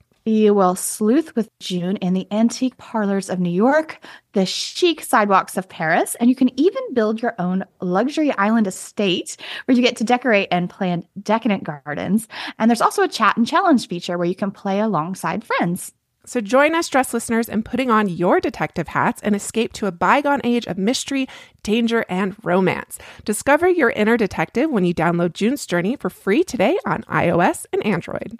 You 0.23 0.53
will 0.53 0.75
sleuth 0.75 1.35
with 1.35 1.49
June 1.59 1.97
in 1.97 2.13
the 2.13 2.27
antique 2.29 2.77
parlors 2.77 3.27
of 3.27 3.39
New 3.39 3.49
York, 3.49 3.99
the 4.33 4.45
chic 4.45 5.01
sidewalks 5.01 5.57
of 5.57 5.67
Paris, 5.67 6.15
and 6.19 6.29
you 6.29 6.35
can 6.35 6.59
even 6.59 6.93
build 6.93 7.23
your 7.23 7.33
own 7.39 7.65
luxury 7.79 8.31
island 8.33 8.67
estate 8.67 9.35
where 9.65 9.75
you 9.75 9.81
get 9.81 9.95
to 9.95 10.03
decorate 10.03 10.49
and 10.51 10.69
plant 10.69 11.07
decadent 11.23 11.63
gardens. 11.63 12.27
And 12.59 12.69
there's 12.69 12.81
also 12.81 13.01
a 13.01 13.07
chat 13.07 13.35
and 13.35 13.47
challenge 13.47 13.87
feature 13.87 14.15
where 14.15 14.27
you 14.27 14.35
can 14.35 14.51
play 14.51 14.79
alongside 14.79 15.43
friends. 15.43 15.91
So 16.23 16.39
join 16.39 16.75
us, 16.75 16.87
dress 16.87 17.15
listeners, 17.15 17.49
in 17.49 17.63
putting 17.63 17.89
on 17.89 18.07
your 18.07 18.39
detective 18.39 18.89
hats 18.89 19.23
and 19.23 19.35
escape 19.35 19.73
to 19.73 19.87
a 19.87 19.91
bygone 19.91 20.41
age 20.43 20.67
of 20.67 20.77
mystery, 20.77 21.27
danger, 21.63 22.05
and 22.09 22.35
romance. 22.43 22.99
Discover 23.25 23.69
your 23.69 23.89
inner 23.89 24.17
detective 24.17 24.69
when 24.69 24.85
you 24.85 24.93
download 24.93 25.33
June's 25.33 25.65
Journey 25.65 25.95
for 25.95 26.11
free 26.11 26.43
today 26.43 26.77
on 26.85 27.01
iOS 27.03 27.65
and 27.73 27.83
Android. 27.83 28.39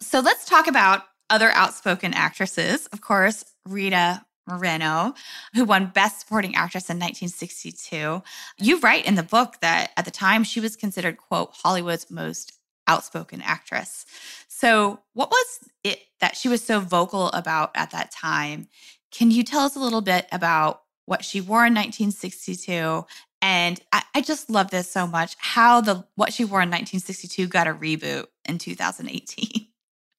So 0.00 0.20
let's 0.20 0.44
talk 0.44 0.66
about 0.66 1.04
other 1.30 1.50
outspoken 1.52 2.12
actresses. 2.12 2.86
Of 2.88 3.00
course, 3.00 3.44
Rita 3.66 4.22
Moreno, 4.46 5.14
who 5.54 5.64
won 5.64 5.90
Best 5.94 6.20
Supporting 6.20 6.54
Actress 6.54 6.90
in 6.90 6.98
1962. 6.98 8.22
You 8.58 8.80
write 8.80 9.06
in 9.06 9.14
the 9.14 9.22
book 9.22 9.56
that 9.62 9.90
at 9.96 10.04
the 10.04 10.10
time 10.10 10.44
she 10.44 10.60
was 10.60 10.76
considered, 10.76 11.16
quote, 11.16 11.50
Hollywood's 11.54 12.10
most 12.10 12.52
outspoken 12.86 13.40
actress. 13.40 14.04
So, 14.48 15.00
what 15.14 15.30
was 15.30 15.60
it 15.84 16.00
that 16.20 16.36
she 16.36 16.48
was 16.48 16.62
so 16.62 16.80
vocal 16.80 17.28
about 17.28 17.70
at 17.74 17.92
that 17.92 18.10
time? 18.10 18.68
Can 19.10 19.30
you 19.30 19.44
tell 19.44 19.60
us 19.60 19.76
a 19.76 19.80
little 19.80 20.00
bit 20.00 20.26
about 20.32 20.82
what 21.06 21.24
she 21.24 21.40
wore 21.40 21.64
in 21.64 21.74
1962? 21.74 23.06
And 23.42 23.80
I, 23.92 24.02
I 24.14 24.20
just 24.20 24.48
love 24.48 24.70
this 24.70 24.90
so 24.90 25.06
much 25.06 25.36
how 25.38 25.80
the 25.80 26.04
what 26.14 26.32
she 26.32 26.44
wore 26.44 26.62
in 26.62 26.70
1962 26.70 27.48
got 27.48 27.66
a 27.66 27.74
reboot 27.74 28.26
in 28.48 28.58
2018. 28.58 29.66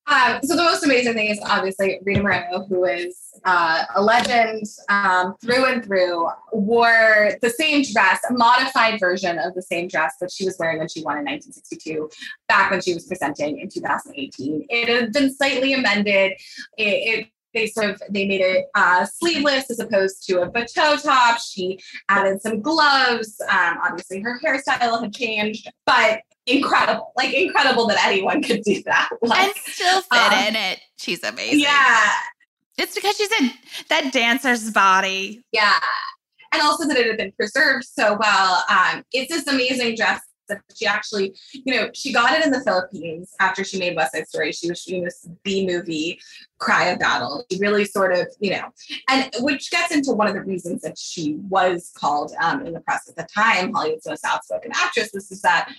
Um, 0.05 0.39
so 0.43 0.57
the 0.57 0.63
most 0.63 0.83
amazing 0.83 1.13
thing 1.13 1.29
is 1.29 1.39
obviously 1.45 1.99
Rita 2.03 2.21
Moreno, 2.21 2.65
who 2.65 2.83
is 2.83 3.17
uh, 3.45 3.85
a 3.95 4.01
legend 4.01 4.65
um, 4.89 5.35
through 5.41 5.65
and 5.65 5.85
through, 5.85 6.27
wore 6.51 7.37
the 7.41 7.49
same 7.49 7.83
dress, 7.93 8.19
a 8.29 8.33
modified 8.33 8.99
version 8.99 9.39
of 9.39 9.53
the 9.53 9.61
same 9.61 9.87
dress 9.87 10.15
that 10.19 10.29
she 10.29 10.43
was 10.43 10.57
wearing 10.59 10.79
when 10.79 10.89
she 10.89 11.01
won 11.01 11.17
in 11.17 11.23
1962, 11.23 12.09
back 12.49 12.71
when 12.71 12.81
she 12.81 12.93
was 12.93 13.07
presenting 13.07 13.59
in 13.59 13.69
2018. 13.69 14.65
It 14.69 14.89
had 14.89 15.13
been 15.13 15.33
slightly 15.33 15.73
amended. 15.73 16.33
It, 16.77 16.83
it 16.83 17.27
they 17.53 17.67
sort 17.67 17.89
of 17.89 18.01
they 18.09 18.25
made 18.25 18.41
it 18.41 18.65
uh, 18.75 19.05
sleeveless 19.05 19.69
as 19.69 19.79
opposed 19.79 20.25
to 20.27 20.41
a 20.41 20.49
bateau 20.49 20.97
top. 20.97 21.39
She 21.39 21.79
added 22.09 22.41
some 22.41 22.61
gloves. 22.61 23.39
Um, 23.49 23.77
obviously, 23.83 24.21
her 24.21 24.39
hairstyle 24.43 25.01
had 25.01 25.13
changed, 25.13 25.69
but 25.85 26.21
incredible, 26.45 27.11
like 27.15 27.33
incredible 27.33 27.87
that 27.87 28.05
anyone 28.05 28.41
could 28.41 28.61
do 28.63 28.81
that. 28.83 29.09
Like, 29.21 29.39
and 29.39 29.55
still 29.55 30.01
fit 30.01 30.33
um, 30.33 30.47
in 30.47 30.55
it. 30.55 30.79
She's 30.97 31.23
amazing. 31.23 31.61
Yeah. 31.61 32.11
It's 32.77 32.95
because 32.95 33.15
she's 33.15 33.31
in 33.39 33.51
that 33.89 34.11
dancer's 34.11 34.71
body. 34.71 35.43
Yeah. 35.51 35.79
And 36.51 36.61
also 36.61 36.87
that 36.87 36.97
it 36.97 37.07
had 37.07 37.17
been 37.17 37.31
preserved 37.33 37.85
so 37.85 38.17
well. 38.19 38.65
Um, 38.69 39.03
it's 39.13 39.31
this 39.31 39.47
amazing 39.47 39.95
dress 39.95 40.21
that 40.49 40.61
she 40.75 40.85
actually, 40.85 41.35
you 41.53 41.73
know, 41.73 41.89
she 41.93 42.11
got 42.11 42.37
it 42.37 42.45
in 42.45 42.51
the 42.51 42.61
Philippines 42.61 43.33
after 43.39 43.63
she 43.63 43.79
made 43.79 43.95
West 43.95 44.13
Side 44.13 44.27
Story. 44.27 44.51
She 44.51 44.69
was 44.69 44.81
shooting 44.81 45.03
this 45.03 45.27
B 45.43 45.65
movie, 45.65 46.19
Cry 46.63 46.85
of 46.85 46.99
Battle. 46.99 47.43
She 47.51 47.59
really 47.59 47.83
sort 47.83 48.13
of, 48.13 48.27
you 48.39 48.51
know, 48.51 48.63
and 49.09 49.29
which 49.39 49.69
gets 49.69 49.93
into 49.93 50.13
one 50.13 50.27
of 50.27 50.33
the 50.33 50.41
reasons 50.43 50.81
that 50.83 50.97
she 50.97 51.35
was 51.49 51.91
called 51.95 52.31
um, 52.41 52.65
in 52.65 52.73
the 52.73 52.79
press 52.79 53.09
at 53.09 53.17
the 53.17 53.27
time 53.33 53.73
Hollywood's 53.73 54.07
most 54.07 54.25
outspoken 54.25 54.71
actress. 54.73 55.11
This 55.11 55.29
is 55.29 55.41
that 55.41 55.69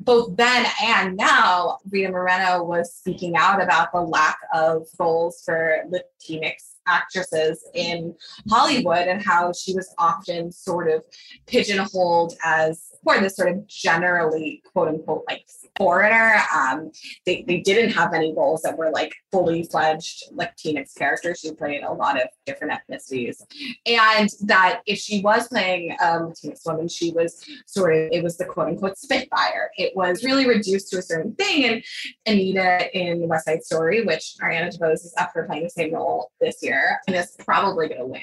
both 0.00 0.34
then 0.36 0.66
and 0.82 1.16
now, 1.16 1.78
Rita 1.90 2.10
Moreno 2.10 2.64
was 2.64 2.94
speaking 2.94 3.36
out 3.36 3.62
about 3.62 3.92
the 3.92 4.00
lack 4.00 4.38
of 4.54 4.86
roles 4.98 5.42
for 5.44 5.84
Latinx 5.90 6.72
actresses 6.86 7.64
in 7.74 8.14
Hollywood 8.48 9.08
and 9.08 9.22
how 9.22 9.52
she 9.52 9.74
was 9.74 9.94
often 9.98 10.50
sort 10.50 10.90
of 10.90 11.02
pigeonholed 11.46 12.34
as 12.44 12.92
for 13.04 13.20
this 13.20 13.36
sort 13.36 13.50
of 13.50 13.66
generally 13.66 14.62
quote 14.72 14.88
unquote 14.88 15.24
like 15.28 15.46
foreigner. 15.76 16.40
Um, 16.54 16.90
they, 17.26 17.44
they 17.46 17.60
didn't 17.60 17.90
have 17.90 18.14
any 18.14 18.34
roles 18.34 18.62
that 18.62 18.76
were 18.76 18.90
like 18.90 19.14
fully 19.30 19.64
fledged 19.64 20.21
Latinx 20.34 20.96
character. 20.96 21.34
She 21.34 21.52
played 21.52 21.82
a 21.82 21.92
lot 21.92 22.20
of 22.20 22.28
different 22.46 22.72
ethnicities. 22.72 23.42
And 23.86 24.28
that 24.42 24.82
if 24.86 24.98
she 24.98 25.20
was 25.20 25.48
playing 25.48 25.96
um, 26.02 26.22
a 26.22 26.26
Latinx 26.26 26.66
woman, 26.66 26.88
she 26.88 27.12
was 27.12 27.44
sort 27.66 27.94
of, 27.94 28.08
it 28.12 28.22
was 28.22 28.36
the 28.36 28.44
quote 28.44 28.68
unquote 28.68 28.98
spitfire. 28.98 29.70
It 29.76 29.94
was 29.96 30.24
really 30.24 30.46
reduced 30.46 30.90
to 30.90 30.98
a 30.98 31.02
certain 31.02 31.34
thing. 31.34 31.64
And 31.64 31.82
Anita 32.26 32.88
in 32.98 33.28
West 33.28 33.46
Side 33.46 33.62
Story, 33.64 34.04
which 34.04 34.34
Ariana 34.40 34.76
DeBose 34.76 35.04
is 35.04 35.14
up 35.18 35.32
for 35.32 35.44
playing 35.44 35.64
the 35.64 35.70
same 35.70 35.94
role 35.94 36.30
this 36.40 36.62
year 36.62 37.00
and 37.06 37.16
is 37.16 37.36
probably 37.38 37.88
going 37.88 38.00
to 38.00 38.06
win, 38.06 38.20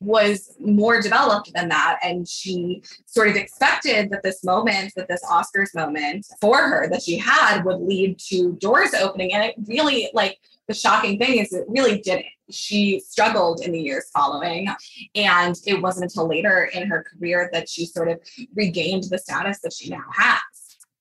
was 0.00 0.56
more 0.60 1.00
developed 1.00 1.52
than 1.54 1.68
that. 1.68 1.98
And 2.02 2.26
she 2.28 2.82
sort 3.06 3.28
of 3.28 3.36
expected 3.36 4.10
that 4.10 4.22
this 4.22 4.44
moment, 4.44 4.92
that 4.96 5.08
this 5.08 5.24
Oscars 5.24 5.74
moment 5.74 6.26
for 6.40 6.56
her 6.56 6.88
that 6.90 7.02
she 7.02 7.16
had 7.16 7.62
would 7.64 7.80
lead 7.80 8.18
to 8.30 8.52
doors 8.60 8.94
opening. 8.94 9.32
And 9.32 9.44
it 9.44 9.54
really, 9.66 10.10
like, 10.14 10.38
the 10.68 10.74
shocking 10.74 11.18
thing 11.18 11.38
is 11.38 11.52
it 11.52 11.64
really 11.68 12.00
didn't. 12.00 12.26
She 12.50 13.00
struggled 13.00 13.62
in 13.62 13.72
the 13.72 13.80
years 13.80 14.08
following. 14.12 14.68
And 15.14 15.56
it 15.66 15.80
wasn't 15.80 16.04
until 16.04 16.28
later 16.28 16.70
in 16.72 16.86
her 16.88 17.04
career 17.04 17.50
that 17.52 17.68
she 17.68 17.86
sort 17.86 18.08
of 18.08 18.20
regained 18.54 19.04
the 19.04 19.18
status 19.18 19.60
that 19.60 19.72
she 19.72 19.90
now 19.90 20.04
has. 20.12 20.40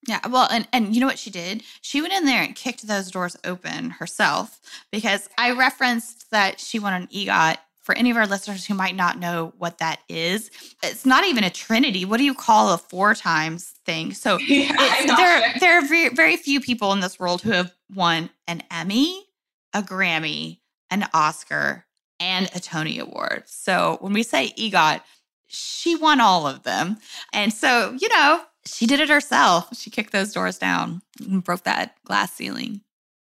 Yeah, 0.06 0.20
well, 0.28 0.50
and 0.52 0.68
and 0.74 0.94
you 0.94 1.00
know 1.00 1.08
what 1.08 1.18
she 1.18 1.30
did? 1.30 1.64
She 1.82 2.02
went 2.02 2.14
in 2.14 2.26
there 2.26 2.44
and 2.44 2.54
kicked 2.54 2.86
those 2.86 3.10
doors 3.10 3.38
open 3.46 3.92
herself 3.92 4.60
because 4.92 5.30
I 5.38 5.52
referenced 5.52 6.30
that 6.32 6.60
she 6.60 6.78
won 6.78 6.94
an 6.94 7.08
EGOT 7.08 7.58
for 7.84 7.96
any 7.96 8.10
of 8.10 8.18
our 8.18 8.26
listeners 8.26 8.66
who 8.66 8.74
might 8.74 8.96
not 8.96 9.20
know 9.20 9.54
what 9.58 9.78
that 9.80 10.00
is, 10.08 10.50
it's 10.82 11.06
not 11.06 11.26
even 11.26 11.44
a 11.44 11.50
trinity. 11.50 12.06
What 12.06 12.18
do 12.18 12.24
you 12.24 12.34
call 12.34 12.74
a 12.74 12.78
four 12.78 13.14
times 13.14 13.74
thing? 13.86 14.14
So 14.14 14.38
yeah, 14.48 15.06
there, 15.06 15.50
sure. 15.50 15.60
there 15.60 15.78
are 15.78 15.88
very, 15.88 16.10
very 16.10 16.38
few 16.38 16.62
people 16.62 16.94
in 16.94 17.02
this 17.02 17.20
world 17.20 17.42
who 17.42 17.52
have 17.52 17.74
won 17.94 18.30
an 18.48 18.64
Emmy, 18.72 19.26
a 19.74 19.82
Grammy, 19.82 20.60
an 20.90 21.08
Oscar, 21.14 21.86
and 22.20 22.50
a 22.56 22.60
Tony 22.60 23.00
Award. 23.00 23.44
So 23.46 23.98
when 24.02 24.14
we 24.14 24.24
say 24.24 24.54
EGOT, 24.58 25.02
she 25.48 25.96
won 25.96 26.20
all 26.20 26.48
of 26.48 26.64
them. 26.64 26.98
And 27.32 27.54
so, 27.54 27.96
you 28.00 28.10
know, 28.10 28.42
she 28.66 28.86
did 28.88 29.00
it 29.00 29.10
herself. 29.10 29.76
She 29.78 29.90
kicked 29.90 30.12
those 30.14 30.34
doors 30.34 30.58
down 30.58 31.02
and 31.20 31.44
broke 31.44 31.64
that 31.64 31.96
glass 32.06 32.34
ceiling. 32.34 32.82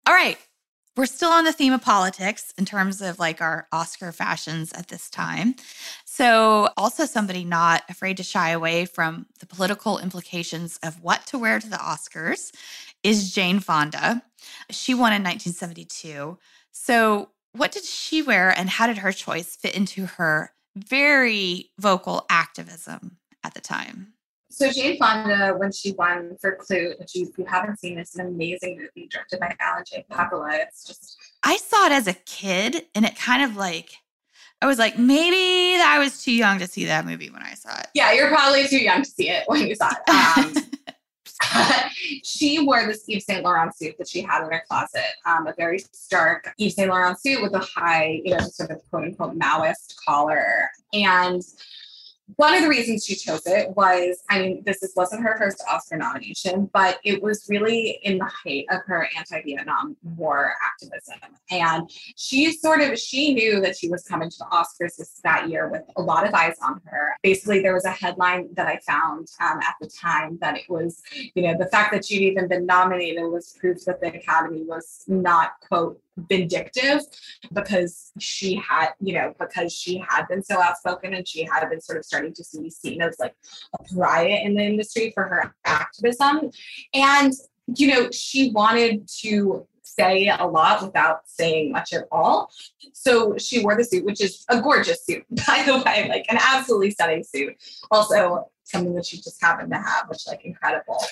All 0.07 0.15
right 0.15 0.39
we're 0.99 1.07
still 1.07 1.31
on 1.31 1.45
the 1.45 1.53
theme 1.53 1.73
of 1.73 1.81
politics 1.81 2.53
in 2.59 2.65
terms 2.65 3.01
of 3.01 3.21
like 3.21 3.41
our 3.41 3.69
Oscar 3.71 4.11
fashions 4.11 4.73
at 4.73 4.89
this 4.89 5.09
time. 5.09 5.55
So, 6.05 6.71
also 6.77 7.07
somebody 7.07 7.45
not 7.45 7.85
afraid 7.89 8.17
to 8.17 8.25
shy 8.25 8.51
away 8.51 8.85
from 8.85 9.27
the 9.39 9.47
political 9.47 10.01
implications 10.01 10.77
of 10.83 11.01
what 11.01 11.25
to 11.27 11.39
wear 11.39 11.61
to 11.61 11.71
the 11.71 11.77
Oscars 11.77 12.51
is 13.03 13.33
Jane 13.33 13.61
Fonda. 13.61 14.23
She 14.71 14.95
won 14.95 15.13
in 15.13 15.23
1972. 15.23 16.39
So, 16.73 17.31
what 17.53 17.73
did 17.73 17.85
she 17.85 18.23
wear 18.23 18.51
and 18.51 18.69
how 18.69 18.87
did 18.87 18.99
her 18.99 19.13
choice 19.13 19.57
fit 19.57 19.75
into 19.75 20.07
her 20.07 20.53
very 20.77 21.71
vocal 21.79 22.27
activism 22.31 23.17
at 23.43 23.55
the 23.55 23.61
time? 23.61 24.13
So 24.51 24.73
Jane 24.73 24.99
Fonda, 24.99 25.55
when 25.57 25.73
she 25.73 25.93
won 25.93 26.37
for 26.41 26.57
Klute, 26.57 26.99
which 26.99 27.15
you, 27.15 27.33
you 27.37 27.45
haven't 27.45 27.79
seen, 27.79 27.99
it's 27.99 28.17
an 28.17 28.27
amazing 28.27 28.79
movie 28.79 29.09
directed 29.09 29.41
by 29.41 29.55
Alan 29.61 29.85
J. 29.87 30.05
Pakula. 30.11 30.59
It's 30.61 30.85
just 30.85 31.17
I 31.43 31.57
saw 31.57 31.87
it 31.87 31.93
as 31.93 32.07
a 32.07 32.15
kid, 32.15 32.87
and 32.95 33.05
it 33.05 33.17
kind 33.17 33.43
of 33.43 33.57
like 33.57 33.91
I 34.61 34.67
was 34.67 34.79
like, 34.79 34.99
maybe 34.99 35.81
I 35.81 35.99
was 35.99 36.23
too 36.23 36.33
young 36.33 36.59
to 36.59 36.67
see 36.67 36.87
that 36.87 37.07
movie 37.07 37.31
when 37.31 37.43
I 37.43 37.55
saw 37.55 37.79
it. 37.79 37.89
Yeah, 37.95 38.13
you're 38.13 38.29
probably 38.29 38.67
too 38.67 38.79
young 38.79 39.03
to 39.03 39.09
see 39.09 39.29
it 39.29 39.45
when 39.47 39.67
you 39.69 39.75
saw 39.75 39.91
it. 39.91 40.09
Um, 40.11 40.55
she 42.23 42.65
wore 42.65 42.87
this 42.87 43.05
Yves 43.09 43.25
Saint 43.25 43.45
Laurent 43.45 43.77
suit 43.77 43.97
that 43.99 44.09
she 44.09 44.23
had 44.23 44.45
in 44.45 44.51
her 44.51 44.63
closet, 44.69 45.03
um, 45.27 45.47
a 45.47 45.55
very 45.57 45.79
stark 45.93 46.53
Yves 46.59 46.75
Saint 46.75 46.91
Laurent 46.91 47.21
suit 47.21 47.43
with 47.43 47.55
a 47.55 47.59
high, 47.59 48.21
you 48.25 48.37
know, 48.37 48.41
sort 48.41 48.71
of 48.71 48.81
quote 48.91 49.05
unquote 49.05 49.39
Maoist 49.39 49.95
collar. 50.05 50.71
And 50.93 51.43
one 52.37 52.55
of 52.55 52.63
the 52.63 52.69
reasons 52.69 53.05
she 53.05 53.15
chose 53.15 53.47
it 53.47 53.75
was 53.77 54.23
I 54.29 54.41
mean, 54.41 54.63
this 54.65 54.83
is, 54.83 54.93
wasn't 54.97 55.23
her 55.23 55.37
first 55.39 55.63
Oscar 55.69 55.97
nomination, 55.97 56.71
but 56.73 56.99
it 57.05 57.23
was 57.23 57.47
really 57.49 57.99
in 58.03 58.19
the 58.19 58.27
height 58.27 58.67
of 58.71 58.81
her 58.87 59.09
anti 59.17 59.43
Vietnam 59.43 59.97
War 60.03 60.53
activism. 60.65 61.19
And 61.51 61.91
she 62.17 62.53
sort 62.53 62.81
of 62.81 62.99
she 62.99 63.35
knew 63.35 63.61
that 63.61 63.77
she 63.77 63.89
was 63.89 64.05
coming 64.05 64.31
to 64.31 64.37
the 64.39 64.47
Oscars 64.47 64.97
this, 64.97 65.21
that 65.25 65.49
year 65.49 65.69
with 65.69 65.83
a 65.97 66.03
lot 66.03 66.27
of 66.27 66.35
eyes 66.35 66.57
on 66.63 66.81
her. 66.85 67.17
Basically, 67.23 67.61
there 67.61 67.75
was 67.75 67.85
a 67.85 67.91
headline 67.91 68.49
that 68.55 68.67
I 68.67 68.79
found 68.87 69.29
um, 69.41 69.59
at 69.61 69.75
the 69.81 69.89
time 69.89 70.39
that 70.41 70.59
it 70.59 70.69
was, 70.69 71.03
you 71.35 71.43
know, 71.43 71.57
the 71.59 71.67
fact 71.67 71.93
that 71.93 72.05
she'd 72.05 72.23
even 72.23 72.49
been 72.49 72.67
nominated 72.67 73.23
was 73.25 73.57
proof 73.59 73.85
that 73.87 74.01
the 74.01 74.15
Academy 74.15 74.65
was 74.65 75.05
not, 75.07 75.53
quote, 75.67 76.01
vindictive 76.29 77.01
because 77.53 78.13
she 78.19 78.57
had, 78.57 78.91
you 79.01 79.15
know, 79.15 79.35
because 79.39 79.73
she 79.73 80.03
had 80.09 80.27
been 80.29 80.43
so 80.43 80.61
outspoken 80.61 81.15
and 81.15 81.27
she 81.27 81.45
had 81.45 81.69
been 81.69 81.81
sort 81.81 81.99
of 81.99 82.05
starting 82.05 82.33
to 82.33 82.45
be 82.61 82.71
seen 82.71 83.01
as 83.03 83.17
like 83.19 83.35
a 83.79 83.85
pariah 83.85 84.41
in 84.43 84.55
the 84.55 84.63
industry 84.63 85.11
for 85.15 85.25
her 85.25 85.55
activism. 85.65 86.51
And 86.95 87.33
you 87.77 87.89
know, 87.89 88.11
she 88.11 88.51
wanted 88.51 89.07
to 89.21 89.67
say 89.83 90.29
a 90.29 90.47
lot 90.47 90.83
without 90.83 91.21
saying 91.27 91.73
much 91.73 91.93
at 91.93 92.05
all. 92.13 92.51
So 92.93 93.37
she 93.37 93.63
wore 93.63 93.77
the 93.77 93.85
suit, 93.85 94.05
which 94.05 94.21
is 94.21 94.45
a 94.49 94.61
gorgeous 94.61 95.05
suit, 95.05 95.25
by 95.47 95.65
the 95.67 95.83
way, 95.85 96.09
like 96.09 96.27
an 96.29 96.39
absolutely 96.41 96.91
stunning 96.93 97.25
suit. 97.25 97.57
Also, 97.91 98.51
something 98.65 98.95
that 98.95 99.07
she 99.07 99.17
just 99.17 99.41
happened 99.41 99.71
to 99.73 99.79
have, 99.79 100.09
which 100.09 100.27
like 100.27 100.45
incredible. 100.45 101.03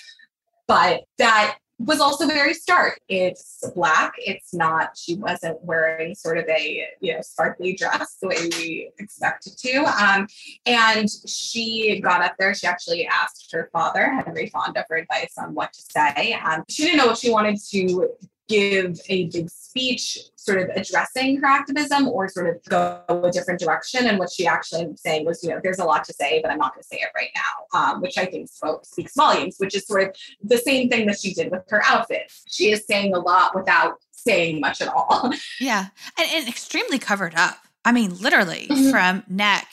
But 0.66 1.04
that 1.18 1.58
was 1.78 2.00
also 2.00 2.26
very 2.26 2.54
stark. 2.54 3.00
It's 3.08 3.62
black. 3.74 4.14
It's 4.18 4.54
not, 4.54 4.96
she 4.96 5.16
wasn't 5.16 5.62
wearing 5.62 6.14
sort 6.14 6.38
of 6.38 6.46
a, 6.48 6.86
you 7.00 7.14
know, 7.14 7.20
sparkly 7.20 7.74
dress 7.74 8.16
the 8.20 8.28
way 8.28 8.48
we 8.58 8.90
expected 8.98 9.58
to. 9.58 9.84
Um, 9.84 10.26
and 10.64 11.08
she 11.26 12.00
got 12.00 12.22
up 12.22 12.34
there. 12.38 12.54
She 12.54 12.66
actually 12.66 13.06
asked 13.06 13.50
her 13.52 13.68
father, 13.72 14.10
Henry 14.24 14.48
Fonda, 14.48 14.84
for 14.88 14.96
advice 14.96 15.34
on 15.38 15.54
what 15.54 15.72
to 15.74 15.82
say. 15.90 16.32
Um, 16.34 16.64
she 16.68 16.84
didn't 16.84 16.98
know 16.98 17.06
what 17.06 17.18
she 17.18 17.30
wanted 17.30 17.58
to 17.70 18.10
give 18.48 19.00
a 19.08 19.26
big 19.26 19.50
speech 19.50 20.18
sort 20.36 20.58
of 20.58 20.68
addressing 20.76 21.36
her 21.36 21.46
activism 21.46 22.08
or 22.08 22.28
sort 22.28 22.48
of 22.48 22.62
go 22.68 23.02
a 23.08 23.30
different 23.30 23.60
direction. 23.60 24.06
And 24.06 24.18
what 24.18 24.30
she 24.30 24.46
actually 24.46 24.86
was 24.86 25.02
saying 25.02 25.26
was, 25.26 25.42
you 25.42 25.50
know, 25.50 25.60
there's 25.62 25.80
a 25.80 25.84
lot 25.84 26.04
to 26.04 26.12
say, 26.12 26.40
but 26.40 26.50
I'm 26.50 26.58
not 26.58 26.74
going 26.74 26.82
to 26.82 26.88
say 26.88 26.98
it 26.98 27.08
right 27.16 27.30
now, 27.34 27.78
um, 27.78 28.00
which 28.00 28.16
I 28.16 28.26
think 28.26 28.48
spoke, 28.48 28.84
speaks 28.84 29.14
volumes, 29.14 29.56
which 29.58 29.74
is 29.74 29.86
sort 29.86 30.04
of 30.04 30.16
the 30.42 30.58
same 30.58 30.88
thing 30.88 31.06
that 31.06 31.18
she 31.20 31.34
did 31.34 31.50
with 31.50 31.62
her 31.68 31.82
outfit. 31.84 32.32
She 32.48 32.70
is 32.70 32.86
saying 32.86 33.14
a 33.14 33.18
lot 33.18 33.54
without 33.54 33.96
saying 34.12 34.60
much 34.60 34.80
at 34.80 34.88
all. 34.88 35.32
Yeah. 35.60 35.86
And, 36.18 36.28
and 36.32 36.48
extremely 36.48 36.98
covered 36.98 37.34
up. 37.34 37.58
I 37.84 37.92
mean, 37.92 38.16
literally 38.18 38.66
mm-hmm. 38.68 38.90
from 38.90 39.24
neck 39.28 39.66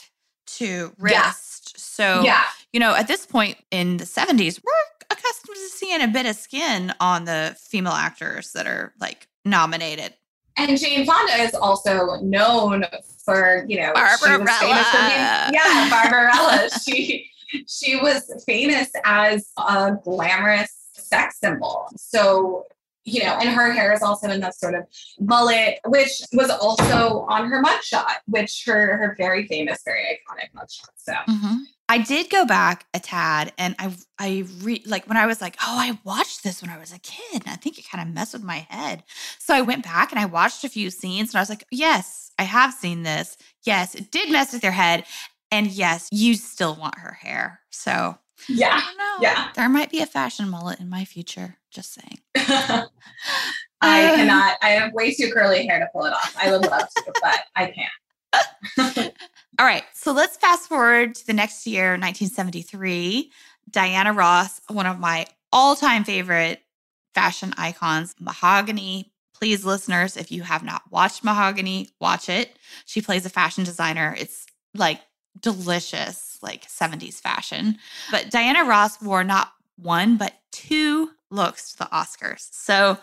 to 0.57 0.93
wrist. 0.97 1.73
Yeah. 1.75 1.79
So, 1.79 2.21
yeah. 2.23 2.43
You 2.73 2.79
know, 2.79 2.95
at 2.95 3.07
this 3.07 3.25
point 3.25 3.57
in 3.71 3.97
the 3.97 4.03
70s, 4.03 4.59
we're 4.63 5.05
accustomed 5.09 5.55
to 5.55 5.69
seeing 5.69 6.01
a 6.01 6.07
bit 6.07 6.25
of 6.25 6.35
skin 6.35 6.93
on 6.99 7.25
the 7.25 7.55
female 7.59 7.93
actors 7.93 8.51
that 8.53 8.65
are 8.65 8.93
like 8.99 9.27
nominated. 9.45 10.13
And 10.57 10.77
Jane 10.77 11.05
Fonda 11.05 11.33
is 11.33 11.53
also 11.53 12.17
known 12.21 12.85
for, 13.23 13.65
you 13.67 13.77
know, 13.77 13.93
Barbarella. 13.93 14.45
Being, 14.59 15.53
yeah, 15.53 15.89
Barbarella. 15.89 16.69
she 16.85 17.29
she 17.67 17.95
was 17.97 18.43
famous 18.45 18.91
as 19.05 19.51
a 19.57 19.93
glamorous 20.03 20.75
sex 20.93 21.39
symbol. 21.39 21.87
So 21.95 22.65
you 23.05 23.21
know, 23.21 23.37
and 23.41 23.49
her 23.49 23.71
hair 23.71 23.91
is 23.91 24.01
also 24.01 24.29
in 24.29 24.39
that 24.39 24.55
sort 24.55 24.75
of 24.75 24.85
mullet, 25.19 25.79
which 25.85 26.21
was 26.31 26.49
also 26.49 27.25
on 27.29 27.49
her 27.49 27.61
mugshot, 27.61 28.15
which 28.27 28.63
her 28.65 28.97
her 28.97 29.15
very 29.17 29.45
famous, 29.47 29.81
very 29.83 30.03
iconic 30.03 30.57
mugshot. 30.57 30.89
So 30.95 31.13
mm-hmm. 31.29 31.55
I 31.93 31.99
did 31.99 32.31
go 32.31 32.43
back 32.43 32.87
a 32.95 32.99
tad 32.99 33.53
and 33.59 33.75
I 33.77 33.95
I 34.17 34.45
re 34.61 34.81
like 34.87 35.07
when 35.07 35.15
I 35.15 35.27
was 35.27 35.41
like, 35.41 35.55
oh, 35.61 35.77
I 35.77 35.99
watched 36.03 36.43
this 36.43 36.59
when 36.59 36.71
I 36.71 36.79
was 36.79 36.91
a 36.91 36.97
kid. 36.97 37.43
And 37.45 37.49
I 37.49 37.55
think 37.55 37.77
it 37.77 37.87
kind 37.87 38.01
of 38.01 38.11
messed 38.11 38.33
with 38.33 38.41
my 38.41 38.65
head. 38.67 39.03
So 39.37 39.53
I 39.53 39.61
went 39.61 39.83
back 39.83 40.11
and 40.11 40.19
I 40.19 40.25
watched 40.25 40.63
a 40.63 40.69
few 40.69 40.89
scenes 40.89 41.29
and 41.29 41.35
I 41.37 41.41
was 41.41 41.49
like, 41.49 41.65
yes, 41.69 42.31
I 42.39 42.43
have 42.45 42.73
seen 42.73 43.03
this. 43.03 43.37
Yes, 43.63 43.93
it 43.93 44.09
did 44.09 44.31
mess 44.31 44.53
with 44.53 44.63
your 44.63 44.71
head. 44.71 45.05
And 45.51 45.67
yes, 45.67 46.09
you 46.11 46.33
still 46.33 46.73
want 46.73 46.97
her 46.97 47.13
hair. 47.13 47.59
So 47.69 48.17
yeah. 48.49 48.81
Yeah. 49.21 49.49
There 49.53 49.69
might 49.69 49.91
be 49.91 49.99
a 49.99 50.07
fashion 50.07 50.49
mullet 50.49 50.79
in 50.79 50.89
my 50.89 51.05
future. 51.05 51.59
Just 51.69 51.93
saying. 51.93 52.17
I 52.35 52.87
uh, 54.05 54.15
cannot. 54.15 54.57
I 54.63 54.69
have 54.69 54.93
way 54.93 55.13
too 55.13 55.31
curly 55.31 55.67
hair 55.67 55.77
to 55.77 55.87
pull 55.93 56.05
it 56.05 56.13
off. 56.13 56.35
I 56.39 56.49
would 56.49 56.65
love 56.65 56.89
to, 56.89 57.13
but 57.21 57.41
I 57.55 57.71
can't. 57.71 59.13
All 59.59 59.65
right. 59.65 59.83
So 59.93 60.11
let's 60.11 60.37
fast 60.37 60.67
forward 60.67 61.15
to 61.15 61.27
the 61.27 61.33
next 61.33 61.67
year, 61.67 61.91
1973. 61.91 63.31
Diana 63.69 64.13
Ross, 64.13 64.59
one 64.67 64.85
of 64.85 64.99
my 64.99 65.25
all 65.51 65.75
time 65.75 66.03
favorite 66.03 66.61
fashion 67.13 67.53
icons, 67.57 68.15
Mahogany. 68.19 69.11
Please, 69.35 69.65
listeners, 69.65 70.17
if 70.17 70.31
you 70.31 70.43
have 70.43 70.63
not 70.63 70.83
watched 70.89 71.23
Mahogany, 71.23 71.89
watch 71.99 72.29
it. 72.29 72.57
She 72.85 73.01
plays 73.01 73.25
a 73.25 73.29
fashion 73.29 73.63
designer. 73.63 74.15
It's 74.17 74.45
like 74.73 75.01
delicious, 75.39 76.37
like 76.41 76.67
70s 76.67 77.15
fashion. 77.15 77.77
But 78.11 78.31
Diana 78.31 78.63
Ross 78.63 79.01
wore 79.01 79.23
not 79.23 79.51
one, 79.77 80.17
but 80.17 80.33
two 80.51 81.11
looks 81.29 81.73
to 81.73 81.79
the 81.79 81.85
Oscars. 81.85 82.47
So, 82.51 82.97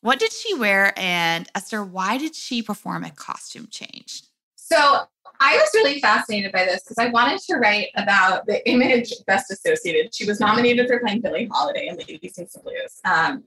what 0.00 0.20
did 0.20 0.32
she 0.32 0.54
wear? 0.54 0.92
And 0.96 1.48
Esther, 1.54 1.82
why 1.84 2.18
did 2.18 2.34
she 2.34 2.62
perform 2.62 3.02
a 3.04 3.10
costume 3.10 3.66
change? 3.70 4.22
So, 4.54 5.08
I 5.40 5.56
was 5.56 5.70
really 5.74 6.00
fascinated 6.00 6.52
by 6.52 6.64
this 6.64 6.82
because 6.82 6.98
I 6.98 7.10
wanted 7.10 7.40
to 7.42 7.56
write 7.56 7.88
about 7.96 8.46
the 8.46 8.68
image 8.68 9.12
best 9.26 9.50
associated. 9.50 10.14
She 10.14 10.26
was 10.26 10.40
nominated 10.40 10.88
for 10.88 10.98
playing 11.00 11.20
Billie 11.20 11.48
Holiday 11.50 11.88
in 11.88 11.96
Lady 11.96 12.28
Sings 12.28 12.52
the 12.52 12.60
Blues. 12.60 13.00
Um, 13.04 13.44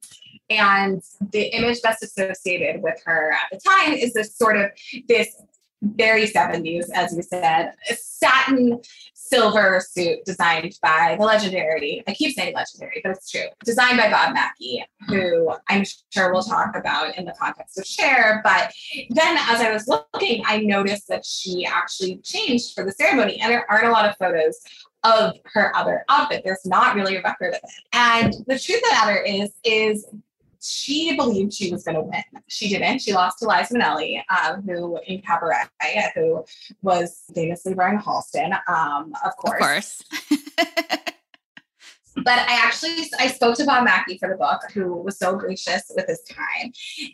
and 0.50 1.02
the 1.32 1.44
image 1.56 1.82
best 1.82 2.04
associated 2.04 2.82
with 2.82 3.02
her 3.06 3.32
at 3.32 3.48
the 3.52 3.60
time 3.60 3.94
is 3.94 4.14
this 4.14 4.36
sort 4.36 4.58
of 4.58 4.72
this 5.08 5.36
very 5.82 6.28
70s, 6.28 6.86
as 6.94 7.16
you 7.16 7.24
said, 7.24 7.74
satin 7.96 8.80
silver 9.14 9.82
suit 9.88 10.20
designed 10.26 10.78
by 10.82 11.16
the 11.18 11.26
legendary, 11.26 12.04
I 12.08 12.14
keep 12.14 12.36
saying 12.36 12.54
legendary, 12.54 13.00
but 13.04 13.12
it's 13.12 13.32
true, 13.32 13.48
designed 13.64 13.98
by 13.98 14.12
Bob 14.12 14.34
Mackie, 14.34 14.84
who 15.08 15.54
I'm 15.70 15.86
sure 16.10 16.34
we'll 16.34 16.44
talk 16.44 16.76
about 16.76 17.18
in 17.18 17.26
the 17.26 17.34
context 17.40 17.80
of 17.80 17.86
Cher. 17.86 18.42
But 18.44 18.74
then 19.10 19.38
as 19.38 19.62
I 19.62 19.72
was 19.72 19.88
looking, 19.88 20.44
I 20.46 20.58
noticed 20.58 21.08
that 21.08 21.26
she 21.26 21.66
actually 21.66 22.18
changed 22.18 22.76
for 22.76 22.84
the 22.84 22.92
ceremony, 22.92 23.40
and 23.42 23.52
there 23.52 23.70
aren't 23.72 23.88
a 23.88 23.92
lot 23.92 24.06
of 24.08 24.18
photos 24.18 24.60
of 25.04 25.36
her 25.46 25.76
other 25.76 26.04
outfit. 26.10 26.44
There's 26.44 26.66
not 26.66 26.96
really 26.96 27.16
a 27.16 27.22
record 27.22 27.56
of 27.56 27.62
it. 27.64 27.72
And 27.94 28.34
the 28.48 28.60
truth 28.60 28.82
of 28.84 28.90
the 28.90 28.96
matter 28.96 29.22
is, 29.24 29.50
is 29.64 30.06
she 30.62 31.16
believed 31.16 31.54
she 31.54 31.72
was 31.72 31.84
going 31.84 31.96
to 31.96 32.02
win. 32.02 32.24
She 32.48 32.70
didn't. 32.70 33.00
She 33.00 33.14
lost 33.14 33.40
to 33.40 33.48
Liza 33.48 33.74
Minnelli, 33.74 34.22
um, 34.30 34.62
who 34.64 35.00
in 35.08 35.22
Cabaret, 35.22 35.66
who 36.16 36.46
was 36.82 37.24
famously 37.34 37.74
wearing 37.74 38.00
Halston, 38.00 38.58
um, 38.68 39.14
of 39.26 39.36
course. 39.38 39.54
Of 39.62 39.68
course. 39.68 40.04
but 42.24 42.40
I 42.40 42.60
actually 42.64 43.10
I 43.20 43.28
spoke 43.28 43.56
to 43.58 43.66
Bob 43.66 43.86
Mackie 43.86 44.18
for 44.18 44.30
the 44.30 44.36
book, 44.36 44.62
who 44.74 44.96
was 44.96 45.18
so 45.18 45.36
gracious 45.36 45.92
with 45.96 46.08
his 46.08 46.22
time, 46.24 46.72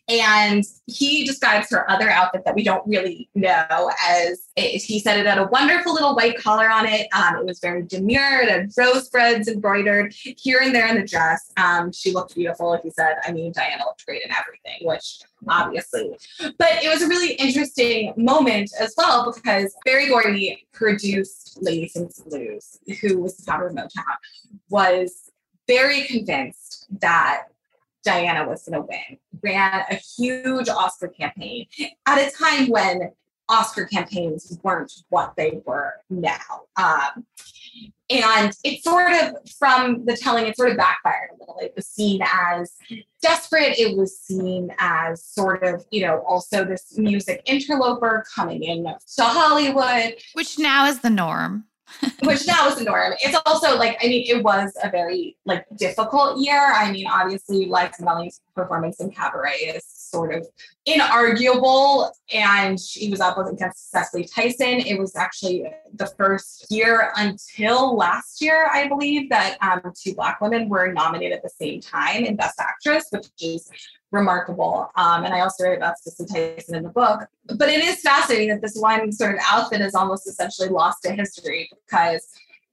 and 0.09 0.63
he 0.87 1.25
describes 1.25 1.69
her 1.71 1.89
other 1.89 2.09
outfit 2.09 2.43
that 2.45 2.55
we 2.55 2.63
don't 2.63 2.85
really 2.87 3.29
know 3.35 3.91
as 4.07 4.46
it, 4.57 4.81
he 4.81 4.99
said 4.99 5.19
it 5.19 5.27
had 5.27 5.37
a 5.37 5.45
wonderful 5.45 5.93
little 5.93 6.15
white 6.15 6.37
collar 6.37 6.69
on 6.69 6.87
it. 6.87 7.07
Um, 7.13 7.37
it 7.37 7.45
was 7.45 7.59
very 7.59 7.83
demure. 7.83 8.41
It 8.41 8.49
had 8.49 9.47
embroidered 9.47 10.13
here 10.13 10.59
and 10.61 10.73
there 10.73 10.87
in 10.87 10.95
the 10.95 11.05
dress. 11.05 11.51
Um, 11.57 11.91
she 11.91 12.11
looked 12.11 12.33
beautiful. 12.33 12.79
He 12.83 12.89
said, 12.89 13.17
I 13.23 13.31
mean, 13.31 13.51
Diana 13.51 13.83
looked 13.85 14.05
great 14.05 14.23
in 14.23 14.31
everything, 14.31 14.87
which 14.87 15.19
obviously. 15.47 16.17
But 16.57 16.83
it 16.83 16.89
was 16.89 17.03
a 17.03 17.07
really 17.07 17.33
interesting 17.33 18.13
moment 18.17 18.71
as 18.79 18.95
well 18.97 19.31
because 19.31 19.75
Berry 19.85 20.07
Gordy 20.07 20.67
produced 20.73 21.59
Lady 21.61 21.87
Sings 21.87 22.19
Blues, 22.19 22.79
who 23.01 23.19
was 23.19 23.37
the 23.37 23.43
founder 23.43 23.67
of 23.67 23.75
Motown, 23.75 24.17
was 24.69 25.31
very 25.67 26.03
convinced 26.03 26.87
that 26.99 27.43
Diana 28.03 28.47
was 28.47 28.63
going 28.63 28.81
to 28.81 28.87
win, 28.87 29.19
ran 29.43 29.83
a 29.91 29.95
huge 29.95 30.69
Oscar 30.69 31.09
campaign 31.09 31.67
at 32.07 32.17
a 32.17 32.31
time 32.31 32.69
when 32.69 33.11
Oscar 33.49 33.85
campaigns 33.85 34.57
weren't 34.63 34.91
what 35.09 35.33
they 35.37 35.61
were 35.65 35.93
now. 36.09 36.63
Um, 36.75 37.25
and 38.09 38.53
it 38.63 38.83
sort 38.83 39.11
of, 39.11 39.35
from 39.59 40.05
the 40.05 40.15
telling, 40.15 40.45
it 40.45 40.55
sort 40.55 40.71
of 40.71 40.77
backfired 40.77 41.31
a 41.31 41.39
little. 41.39 41.57
It 41.59 41.73
was 41.75 41.87
seen 41.87 42.21
as 42.23 42.73
desperate. 43.21 43.77
It 43.77 43.97
was 43.97 44.17
seen 44.17 44.73
as 44.79 45.23
sort 45.23 45.63
of, 45.63 45.85
you 45.91 46.01
know, 46.01 46.19
also 46.19 46.63
this 46.63 46.97
music 46.97 47.41
interloper 47.45 48.23
coming 48.33 48.63
in 48.63 48.85
to 48.85 49.23
Hollywood. 49.23 50.15
Which 50.33 50.57
now 50.57 50.85
is 50.85 50.99
the 50.99 51.09
norm. 51.09 51.65
which 52.23 52.45
now 52.47 52.67
is 52.67 52.75
the 52.75 52.83
norm. 52.83 53.13
It's 53.19 53.37
also 53.45 53.77
like, 53.77 53.97
I 54.01 54.07
mean, 54.07 54.25
it 54.27 54.43
was 54.43 54.73
a 54.83 54.89
very 54.89 55.37
like 55.45 55.65
difficult 55.77 56.39
year. 56.39 56.73
I 56.73 56.91
mean, 56.91 57.07
obviously, 57.07 57.65
Liza 57.65 58.01
Minnelli's 58.01 58.41
performance 58.55 58.99
in 58.99 59.09
Cabaret 59.11 59.55
is 59.55 59.83
sort 60.09 60.33
of 60.33 60.47
inarguable, 60.87 62.09
and 62.33 62.79
he 62.79 63.09
was 63.09 63.19
up 63.19 63.37
against 63.37 63.91
Cicely 63.91 64.23
Tyson. 64.23 64.79
It 64.79 64.99
was 64.99 65.15
actually 65.15 65.65
the 65.93 66.07
first 66.17 66.67
year 66.69 67.11
until 67.15 67.95
last 67.95 68.41
year, 68.41 68.67
I 68.71 68.87
believe, 68.87 69.29
that 69.29 69.57
um, 69.61 69.91
two 69.99 70.13
Black 70.15 70.41
women 70.41 70.69
were 70.69 70.91
nominated 70.91 71.37
at 71.37 71.43
the 71.43 71.49
same 71.49 71.81
time 71.81 72.23
in 72.25 72.35
Best 72.35 72.59
Actress, 72.59 73.07
which 73.11 73.27
is 73.41 73.69
remarkable. 74.11 74.89
Um, 74.95 75.25
and 75.25 75.33
I 75.33 75.41
also 75.41 75.65
write 75.65 75.77
about 75.77 75.97
Cicely 75.99 76.25
Tyson 76.25 76.75
in 76.75 76.83
the 76.83 76.89
book. 76.89 77.27
But 77.45 77.69
it 77.69 77.83
is 77.83 78.01
fascinating 78.01 78.49
that 78.49 78.61
this 78.61 78.75
one 78.75 79.11
sort 79.11 79.35
of 79.35 79.41
outfit 79.45 79.81
is 79.81 79.95
almost 79.95 80.27
essentially 80.27 80.69
lost 80.69 81.03
to 81.03 81.11
history 81.11 81.69
because 81.85 82.27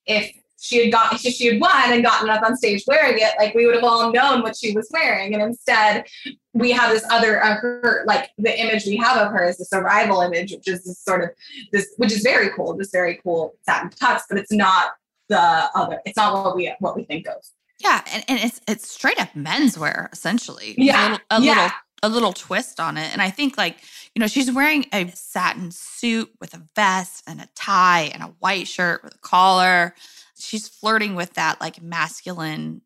if 0.06 0.32
she 0.64 0.82
had 0.82 0.92
got 0.92 1.20
she 1.20 1.46
had 1.46 1.60
won 1.60 1.92
and 1.92 2.02
gotten 2.02 2.30
up 2.30 2.42
on 2.42 2.56
stage 2.56 2.82
wearing 2.86 3.18
it, 3.18 3.34
like 3.38 3.54
we 3.54 3.66
would 3.66 3.74
have 3.74 3.84
all 3.84 4.10
known 4.10 4.42
what 4.42 4.56
she 4.56 4.72
was 4.72 4.88
wearing. 4.90 5.34
And 5.34 5.42
instead, 5.42 6.06
we 6.54 6.70
have 6.70 6.90
this 6.90 7.04
other 7.10 7.42
uh, 7.42 7.56
her 7.56 8.04
like 8.06 8.30
the 8.38 8.58
image 8.58 8.86
we 8.86 8.96
have 8.96 9.18
of 9.18 9.30
her 9.32 9.44
is 9.44 9.58
this 9.58 9.72
arrival 9.74 10.22
image, 10.22 10.52
which 10.52 10.66
is 10.66 10.84
this 10.84 10.98
sort 11.00 11.22
of 11.22 11.30
this, 11.70 11.92
which 11.98 12.12
is 12.12 12.22
very 12.22 12.48
cool, 12.56 12.74
this 12.76 12.90
very 12.90 13.20
cool 13.22 13.54
satin 13.62 13.90
tux, 13.90 14.22
but 14.28 14.38
it's 14.38 14.52
not 14.52 14.92
the 15.28 15.38
other. 15.38 16.00
It's 16.06 16.16
not 16.16 16.32
what 16.32 16.56
we 16.56 16.74
what 16.80 16.96
we 16.96 17.04
think 17.04 17.28
of. 17.28 17.36
Yeah, 17.80 18.02
and, 18.10 18.24
and 18.26 18.40
it's 18.40 18.62
it's 18.66 18.90
straight 18.90 19.20
up 19.20 19.28
menswear 19.34 20.10
essentially. 20.12 20.74
Yeah, 20.78 20.96
a, 20.96 21.10
little, 21.10 21.26
a 21.30 21.42
yeah. 21.42 21.54
little 21.54 21.70
a 22.04 22.08
little 22.08 22.32
twist 22.32 22.80
on 22.80 22.96
it, 22.96 23.12
and 23.12 23.20
I 23.20 23.28
think 23.28 23.58
like 23.58 23.76
you 24.14 24.20
know 24.20 24.28
she's 24.28 24.50
wearing 24.50 24.86
a 24.94 25.10
satin 25.10 25.70
suit 25.72 26.30
with 26.40 26.54
a 26.54 26.62
vest 26.74 27.22
and 27.26 27.42
a 27.42 27.48
tie 27.54 28.10
and 28.14 28.22
a 28.22 28.34
white 28.38 28.66
shirt 28.66 29.04
with 29.04 29.14
a 29.14 29.18
collar. 29.18 29.94
She's 30.36 30.68
flirting 30.68 31.14
with 31.14 31.34
that 31.34 31.60
like 31.60 31.82
masculine 31.82 32.82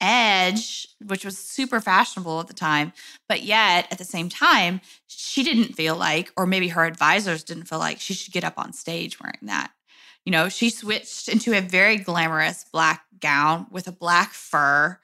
edge, 0.00 0.88
which 1.04 1.24
was 1.24 1.38
super 1.38 1.80
fashionable 1.80 2.40
at 2.40 2.48
the 2.48 2.54
time. 2.54 2.92
But 3.28 3.42
yet, 3.42 3.88
at 3.90 3.98
the 3.98 4.04
same 4.04 4.28
time, 4.28 4.80
she 5.06 5.42
didn't 5.42 5.74
feel 5.74 5.96
like, 5.96 6.32
or 6.36 6.46
maybe 6.46 6.68
her 6.68 6.84
advisors 6.84 7.44
didn't 7.44 7.64
feel 7.64 7.78
like 7.78 8.00
she 8.00 8.14
should 8.14 8.32
get 8.32 8.44
up 8.44 8.58
on 8.58 8.72
stage 8.72 9.18
wearing 9.20 9.38
that. 9.42 9.70
You 10.24 10.32
know, 10.32 10.48
she 10.48 10.70
switched 10.70 11.28
into 11.28 11.56
a 11.56 11.60
very 11.60 11.96
glamorous 11.96 12.64
black 12.72 13.04
gown 13.20 13.66
with 13.70 13.88
a 13.88 13.92
black 13.92 14.32
fur, 14.32 14.98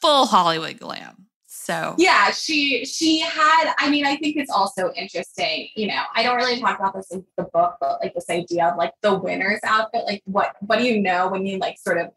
full 0.00 0.26
Hollywood 0.26 0.78
glam. 0.78 1.27
So, 1.68 1.94
yeah, 1.98 2.30
she 2.30 2.86
she 2.86 3.20
had. 3.20 3.74
I 3.76 3.90
mean, 3.90 4.06
I 4.06 4.16
think 4.16 4.36
it's 4.36 4.50
also 4.50 4.90
interesting. 4.96 5.68
You 5.76 5.88
know, 5.88 6.02
I 6.14 6.22
don't 6.22 6.36
really 6.36 6.58
talk 6.58 6.78
about 6.78 6.94
this 6.94 7.10
in 7.10 7.22
the 7.36 7.42
book, 7.44 7.76
but 7.78 8.00
like 8.00 8.14
this 8.14 8.30
idea 8.30 8.68
of 8.68 8.78
like 8.78 8.94
the 9.02 9.18
winner's 9.18 9.60
outfit. 9.64 10.04
Like, 10.06 10.22
what 10.24 10.56
what 10.60 10.78
do 10.78 10.86
you 10.86 10.98
know 10.98 11.28
when 11.28 11.44
you 11.44 11.58
like 11.58 11.76
sort 11.78 11.98
of 11.98 12.08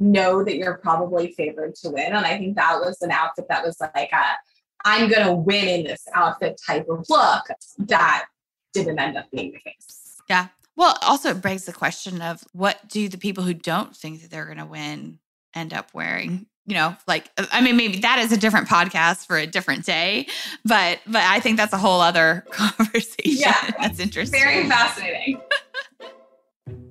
know 0.00 0.42
that 0.42 0.56
you're 0.56 0.78
probably 0.78 1.30
favored 1.30 1.76
to 1.76 1.90
win? 1.90 2.06
And 2.06 2.26
I 2.26 2.38
think 2.38 2.56
that 2.56 2.80
was 2.80 3.00
an 3.00 3.12
outfit 3.12 3.46
that 3.48 3.64
was 3.64 3.76
like 3.80 4.10
a 4.10 4.24
I'm 4.84 5.08
gonna 5.08 5.32
win 5.32 5.68
in 5.68 5.84
this 5.84 6.02
outfit 6.12 6.60
type 6.66 6.88
of 6.88 7.06
look. 7.08 7.44
That 7.78 8.24
didn't 8.72 8.98
end 8.98 9.16
up 9.16 9.30
being 9.30 9.52
the 9.52 9.60
case. 9.60 10.16
yeah. 10.28 10.48
Well, 10.74 10.98
also 11.02 11.30
it 11.30 11.42
begs 11.42 11.66
the 11.66 11.72
question 11.72 12.20
of 12.20 12.42
what 12.52 12.88
do 12.88 13.08
the 13.08 13.18
people 13.18 13.44
who 13.44 13.54
don't 13.54 13.96
think 13.96 14.22
that 14.22 14.30
they're 14.32 14.46
going 14.46 14.58
to 14.58 14.66
win 14.66 15.18
end 15.54 15.72
up 15.72 15.92
wearing? 15.94 16.46
You 16.68 16.74
know, 16.74 16.96
like 17.06 17.30
uh, 17.38 17.46
I 17.50 17.62
mean, 17.62 17.78
maybe 17.78 18.00
that 18.00 18.18
is 18.18 18.30
a 18.30 18.36
different 18.36 18.68
podcast 18.68 19.26
for 19.26 19.38
a 19.38 19.46
different 19.46 19.86
day, 19.86 20.26
but 20.66 21.00
but 21.06 21.22
I 21.22 21.40
think 21.40 21.56
that's 21.56 21.72
a 21.72 21.78
whole 21.78 22.00
other 22.02 22.44
conversation. 22.50 23.14
Yeah. 23.24 23.70
that's 23.80 23.98
interesting. 23.98 24.38
Very 24.38 24.68
fascinating. 24.68 25.40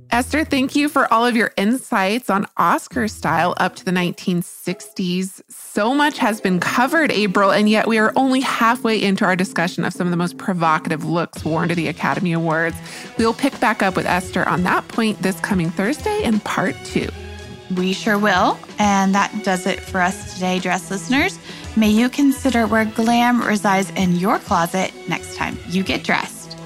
Esther, 0.09 0.45
thank 0.45 0.75
you 0.75 0.87
for 0.87 1.11
all 1.13 1.25
of 1.25 1.35
your 1.35 1.51
insights 1.57 2.29
on 2.29 2.47
Oscar 2.55 3.07
style 3.07 3.53
up 3.57 3.75
to 3.75 3.85
the 3.85 3.91
1960s. 3.91 5.41
So 5.49 5.93
much 5.93 6.17
has 6.17 6.39
been 6.39 6.59
covered, 6.59 7.11
April, 7.11 7.51
and 7.51 7.69
yet 7.69 7.87
we 7.87 7.97
are 7.97 8.13
only 8.15 8.39
halfway 8.39 9.01
into 9.01 9.25
our 9.25 9.35
discussion 9.35 9.83
of 9.83 9.93
some 9.93 10.07
of 10.07 10.11
the 10.11 10.17
most 10.17 10.37
provocative 10.37 11.03
looks 11.03 11.43
worn 11.43 11.67
to 11.69 11.75
the 11.75 11.87
Academy 11.87 12.31
Awards. 12.31 12.77
We'll 13.17 13.33
pick 13.33 13.59
back 13.59 13.83
up 13.83 13.95
with 13.95 14.05
Esther 14.05 14.47
on 14.47 14.63
that 14.63 14.87
point 14.87 15.21
this 15.21 15.39
coming 15.41 15.69
Thursday 15.69 16.23
in 16.23 16.39
part 16.39 16.75
two. 16.85 17.09
We 17.75 17.93
sure 17.93 18.17
will. 18.17 18.57
And 18.79 19.13
that 19.15 19.43
does 19.43 19.65
it 19.65 19.79
for 19.79 19.99
us 20.01 20.33
today, 20.33 20.59
Dressed 20.59 20.91
listeners. 20.91 21.37
May 21.75 21.89
you 21.89 22.09
consider 22.09 22.65
where 22.65 22.85
glam 22.85 23.41
resides 23.41 23.91
in 23.91 24.15
your 24.15 24.39
closet 24.39 24.91
next 25.07 25.35
time 25.35 25.57
you 25.67 25.83
get 25.83 26.03
dressed. 26.03 26.57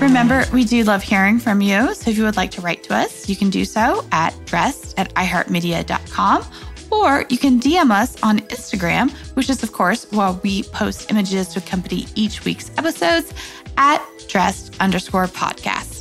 Remember, 0.00 0.44
we 0.52 0.64
do 0.64 0.84
love 0.84 1.02
hearing 1.02 1.38
from 1.38 1.60
you. 1.60 1.94
So 1.94 2.10
if 2.10 2.18
you 2.18 2.24
would 2.24 2.36
like 2.36 2.50
to 2.52 2.60
write 2.60 2.82
to 2.84 2.94
us, 2.94 3.28
you 3.28 3.36
can 3.36 3.50
do 3.50 3.64
so 3.64 4.04
at 4.12 4.34
dressed 4.44 4.98
at 4.98 5.12
iheartmedia.com 5.14 6.44
or 6.90 7.24
you 7.28 7.38
can 7.38 7.58
DM 7.60 7.90
us 7.90 8.22
on 8.22 8.40
Instagram, 8.40 9.10
which 9.34 9.50
is, 9.50 9.62
of 9.62 9.72
course, 9.72 10.06
while 10.10 10.40
we 10.42 10.64
post 10.64 11.10
images 11.10 11.48
to 11.48 11.60
accompany 11.60 12.06
each 12.14 12.44
week's 12.44 12.70
episodes 12.78 13.32
at 13.76 14.04
dressed 14.28 14.76
underscore 14.80 15.26
podcast. 15.26 15.95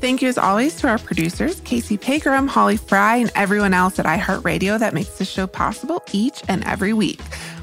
Thank 0.00 0.22
you, 0.22 0.28
as 0.28 0.38
always, 0.38 0.76
to 0.76 0.88
our 0.88 0.98
producers, 0.98 1.60
Casey 1.60 1.96
Pegram, 1.96 2.46
Holly 2.46 2.76
Fry, 2.76 3.16
and 3.16 3.32
everyone 3.34 3.74
else 3.74 3.98
at 3.98 4.06
iHeartRadio 4.06 4.78
that 4.78 4.94
makes 4.94 5.18
this 5.18 5.28
show 5.28 5.48
possible 5.48 6.02
each 6.12 6.42
and 6.46 6.64
every 6.64 6.92
week. 6.92 7.20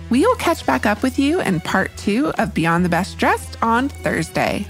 We 0.10 0.26
will 0.26 0.36
catch 0.36 0.66
back 0.66 0.86
up 0.86 1.02
with 1.02 1.18
you 1.18 1.40
in 1.42 1.62
part 1.62 1.96
two 1.96 2.34
of 2.38 2.54
Beyond 2.54 2.84
the 2.84 2.90
Best 2.90 3.18
Dressed 3.18 3.58
on 3.64 3.88
Thursday. 3.88 4.68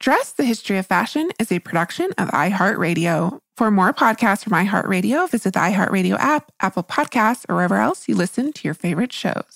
Dressed 0.00 0.36
the 0.36 0.44
History 0.44 0.78
of 0.78 0.86
Fashion 0.86 1.30
is 1.38 1.50
a 1.50 1.58
production 1.58 2.12
of 2.16 2.28
iHeartRadio. 2.28 3.38
For 3.56 3.70
more 3.70 3.92
podcasts 3.92 4.44
from 4.44 4.52
iHeartRadio, 4.52 5.28
visit 5.30 5.54
the 5.54 5.60
iHeartRadio 5.60 6.16
app, 6.18 6.52
Apple 6.60 6.84
Podcasts, 6.84 7.44
or 7.48 7.56
wherever 7.56 7.76
else 7.76 8.08
you 8.08 8.14
listen 8.14 8.52
to 8.52 8.60
your 8.64 8.74
favorite 8.74 9.12
shows. 9.12 9.55